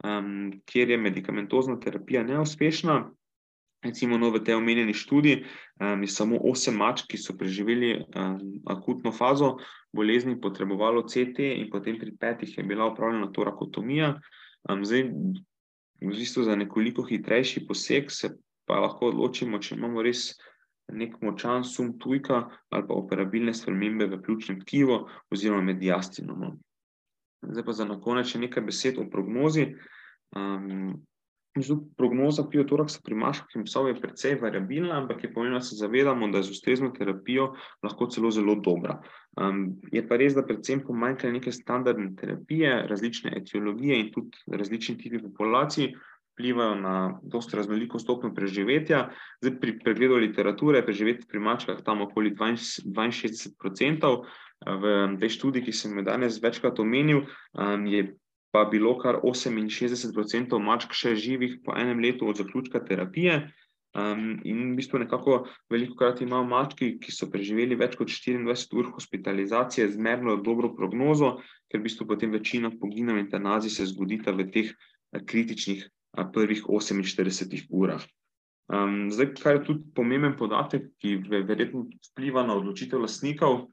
um, 0.05 0.53
kjer 0.65 0.91
je 0.91 0.99
medikamentozna 0.99 1.81
terapija 1.81 2.23
neuspešna. 2.23 3.11
Recimo, 3.83 4.15
no, 4.19 4.31
v 4.31 4.39
tej 4.47 4.55
omenjeni 4.55 4.95
študiji 4.95 5.43
um, 5.43 6.03
je 6.07 6.09
samo 6.09 6.39
osem 6.39 6.79
mačk, 6.79 7.11
ki 7.11 7.19
so 7.19 7.35
preživeli 7.35 7.97
um, 7.99 8.39
akutno 8.71 9.11
fazo 9.11 9.57
bolezni, 9.93 10.39
potrebovalo 10.41 11.03
CT, 11.03 11.43
in 11.59 11.67
potem 11.71 11.99
pri 11.99 12.15
petih 12.15 12.59
je 12.59 12.63
bila 12.63 12.87
upravljena 12.87 13.33
torakotomija. 13.35 14.15
Um, 14.71 14.87
zdaj, 14.87 15.11
v 16.03 16.15
bistvu 16.17 16.45
za 16.45 16.57
nekoliko 16.57 17.05
hitrejši 17.07 17.67
poseg 17.67 18.11
se 18.11 18.33
pa 18.67 18.81
lahko 18.81 19.11
odločimo, 19.13 19.59
če 19.59 19.77
imamo 19.77 20.03
res 20.03 20.33
nek 20.93 21.21
močan 21.23 21.65
sum 21.65 21.95
tujka 21.99 22.43
ali 22.71 22.87
pa 22.89 22.95
operabilne 22.95 23.55
spremembe 23.55 24.09
v 24.11 24.21
pljučnem 24.23 24.61
tkivu 24.61 24.99
oziroma 25.33 25.63
med 25.71 25.83
jastinom. 25.83 26.59
Zdaj 27.43 27.65
pa 27.65 27.73
za 27.73 27.87
na 27.89 27.99
konec 28.01 28.31
še 28.33 28.43
nekaj 28.43 28.65
besed 28.67 28.99
o 28.99 29.09
prognozi. 29.11 29.73
Um, 30.37 31.03
Prognoza 31.97 32.47
piotoraksa 32.49 33.03
pri 33.05 33.17
maških 33.21 33.59
in 33.59 33.67
psov 33.67 33.91
je 33.91 33.99
precej 34.01 34.39
variabilna, 34.41 34.95
ampak 35.03 35.25
je 35.25 35.33
pomembno, 35.33 35.59
da 35.61 35.67
se 35.67 35.77
zavedamo, 35.77 36.31
da 36.33 36.41
je 36.41 36.49
z 36.49 36.55
ustrezno 36.55 36.89
terapijo 36.97 37.51
lahko 37.85 38.09
celo 38.09 38.31
zelo 38.33 38.55
dobra. 38.57 39.03
Um, 39.37 39.77
je 39.93 40.01
pa 40.09 40.17
res, 40.17 40.33
da 40.33 40.47
predvsem 40.49 40.81
pomanjkanje 40.87 41.33
neke 41.37 41.53
standardne 41.53 42.15
terapije, 42.17 42.87
različne 42.89 43.35
etiologije 43.37 44.01
in 44.01 44.09
tudi 44.15 44.41
različni 44.49 44.97
tipi 44.99 45.21
populacij 45.21 45.93
vplivajo 46.33 46.75
na 46.75 47.21
dosta 47.23 47.57
raznoliko 47.57 47.99
stopno 47.99 48.35
preživetja. 48.35 49.11
Zdaj, 49.41 49.61
pri 49.61 49.79
pregledu 49.79 50.17
literature 50.17 50.79
je 50.79 50.87
preživetje 50.87 51.29
pri 51.29 51.41
mačkah 51.41 51.83
tam 51.85 52.01
okoli 52.03 52.33
62%. 52.35 54.17
V 54.63 54.91
tej 55.19 55.29
študiji, 55.29 55.65
ki 55.67 55.73
sem 55.75 55.97
jo 55.99 56.05
danes 56.07 56.37
večkrat 56.39 56.79
omenil, 56.79 57.25
je 57.91 58.03
pa 58.53 58.65
bilo 58.69 58.95
kar 59.01 59.19
68% 59.25 60.61
mačk 60.61 60.93
še 60.93 61.17
živih 61.17 61.59
po 61.65 61.75
enem 61.77 62.03
letu 62.05 62.29
od 62.29 62.37
zaključka 62.37 62.85
terapije. 62.85 63.47
Um, 63.93 64.39
in 64.49 64.73
v 64.73 64.77
bistvu 64.79 65.03
nekako 65.03 65.35
veliko 65.69 65.99
krat 66.01 66.23
imamo 66.25 66.49
mački, 66.49 66.95
ki 67.01 67.13
so 67.13 67.29
preživeli 67.33 67.77
več 67.77 67.99
kot 68.01 68.09
24 68.09 68.79
ur 68.81 68.89
hospitalizacije, 68.95 69.91
zmerno 69.93 70.39
dobro 70.41 70.71
prognozo, 70.77 71.35
ker 71.69 71.81
v 71.81 71.89
bistvu 71.89 72.07
potem 72.09 72.33
večina 72.33 72.71
poginov 72.73 73.21
in 73.21 73.29
tanazij 73.29 73.75
se 73.75 73.89
zgodita 73.93 74.33
v 74.33 74.49
teh 74.53 74.73
kritičnih 75.13 75.85
prvih 76.33 76.65
48 76.65 77.69
urah. 77.69 78.05
Um, 78.73 79.11
zdaj, 79.13 79.35
kar 79.43 79.59
je 79.59 79.65
tudi 79.69 79.85
pomemben 79.93 80.39
podatek, 80.41 80.89
ki 80.97 81.19
verjetno 81.29 81.85
vpliva 82.13 82.47
na 82.49 82.57
odločitev 82.57 83.05
lastnikov, 83.05 83.67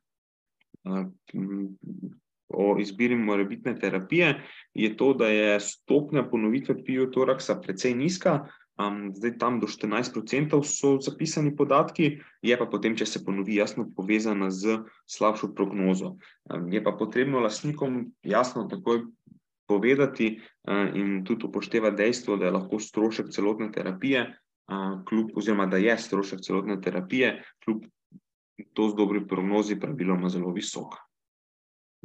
uh, 0.84 1.08
o 2.50 2.76
izbiri 2.80 3.16
morebitne 3.16 3.76
terapije, 3.80 4.42
je 4.74 4.98
to, 4.98 5.14
da 5.14 5.28
je 5.28 5.60
stopnja 5.60 6.24
ponovitve 6.30 6.84
piotoraksa 6.84 7.60
precej 7.62 7.94
nizka, 7.96 8.48
um, 8.80 9.12
zdaj 9.16 9.38
tam 9.38 9.60
do 9.60 9.68
14% 9.68 10.64
so 10.64 10.98
zapisani 11.02 11.56
podatki, 11.56 12.20
je 12.42 12.58
pa 12.58 12.66
potem, 12.66 12.96
če 12.98 13.06
se 13.06 13.24
ponovi, 13.26 13.60
jasno 13.60 13.88
povezana 13.96 14.50
z 14.52 14.80
slabšo 15.10 15.54
prognozo. 15.56 16.16
Um, 16.50 16.72
je 16.74 16.84
pa 16.84 16.96
potrebno 16.98 17.44
lastnikom 17.44 18.12
jasno 18.24 18.68
takoj 18.72 19.06
povedati 19.70 20.40
uh, 20.40 20.90
in 20.96 21.24
tudi 21.26 21.46
upoštevati 21.46 21.98
dejstvo, 21.98 22.38
da 22.38 22.50
je 22.50 22.56
lahko 22.58 22.80
strošek 22.80 23.30
celotne 23.36 23.72
terapije, 23.72 24.26
uh, 24.72 25.04
kljub, 25.06 25.36
oziroma 25.38 25.70
da 25.70 25.78
je 25.78 25.98
strošek 25.98 26.42
celotne 26.42 26.82
terapije, 26.82 27.44
kljub 27.66 27.86
to 28.74 28.90
z 28.90 28.96
dobri 28.96 29.22
prognozi, 29.28 29.80
praviloma 29.80 30.30
zelo 30.30 30.52
visok. 30.52 30.98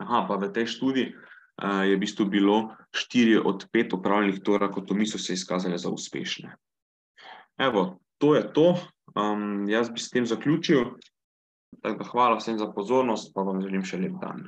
Aha, 0.02 0.24
pa 0.28 0.36
v 0.36 0.50
tej 0.50 0.66
študiji 0.66 1.14
uh, 1.14 1.84
je 1.86 1.94
v 1.94 2.02
bistvu 2.02 2.26
bilo 2.26 2.74
štiri 2.90 3.38
od 3.38 3.66
pet 3.70 3.92
upravljenih 3.92 4.42
torakotomij 4.42 5.14
so 5.14 5.18
se 5.18 5.36
izkazali 5.38 5.78
za 5.78 5.90
uspešne. 5.90 6.56
Evo, 7.58 8.00
to 8.18 8.34
je 8.34 8.52
to. 8.52 8.74
Um, 9.14 9.68
jaz 9.70 9.90
bi 9.90 10.02
s 10.02 10.10
tem 10.10 10.26
zaključil. 10.26 10.98
Tako 11.82 11.98
da 11.98 12.10
hvala 12.10 12.38
vsem 12.38 12.58
za 12.58 12.66
pozornost, 12.72 13.30
pa 13.34 13.42
vam 13.42 13.60
želim 13.62 13.84
še 13.86 13.98
lep 14.02 14.18
dan. 14.22 14.46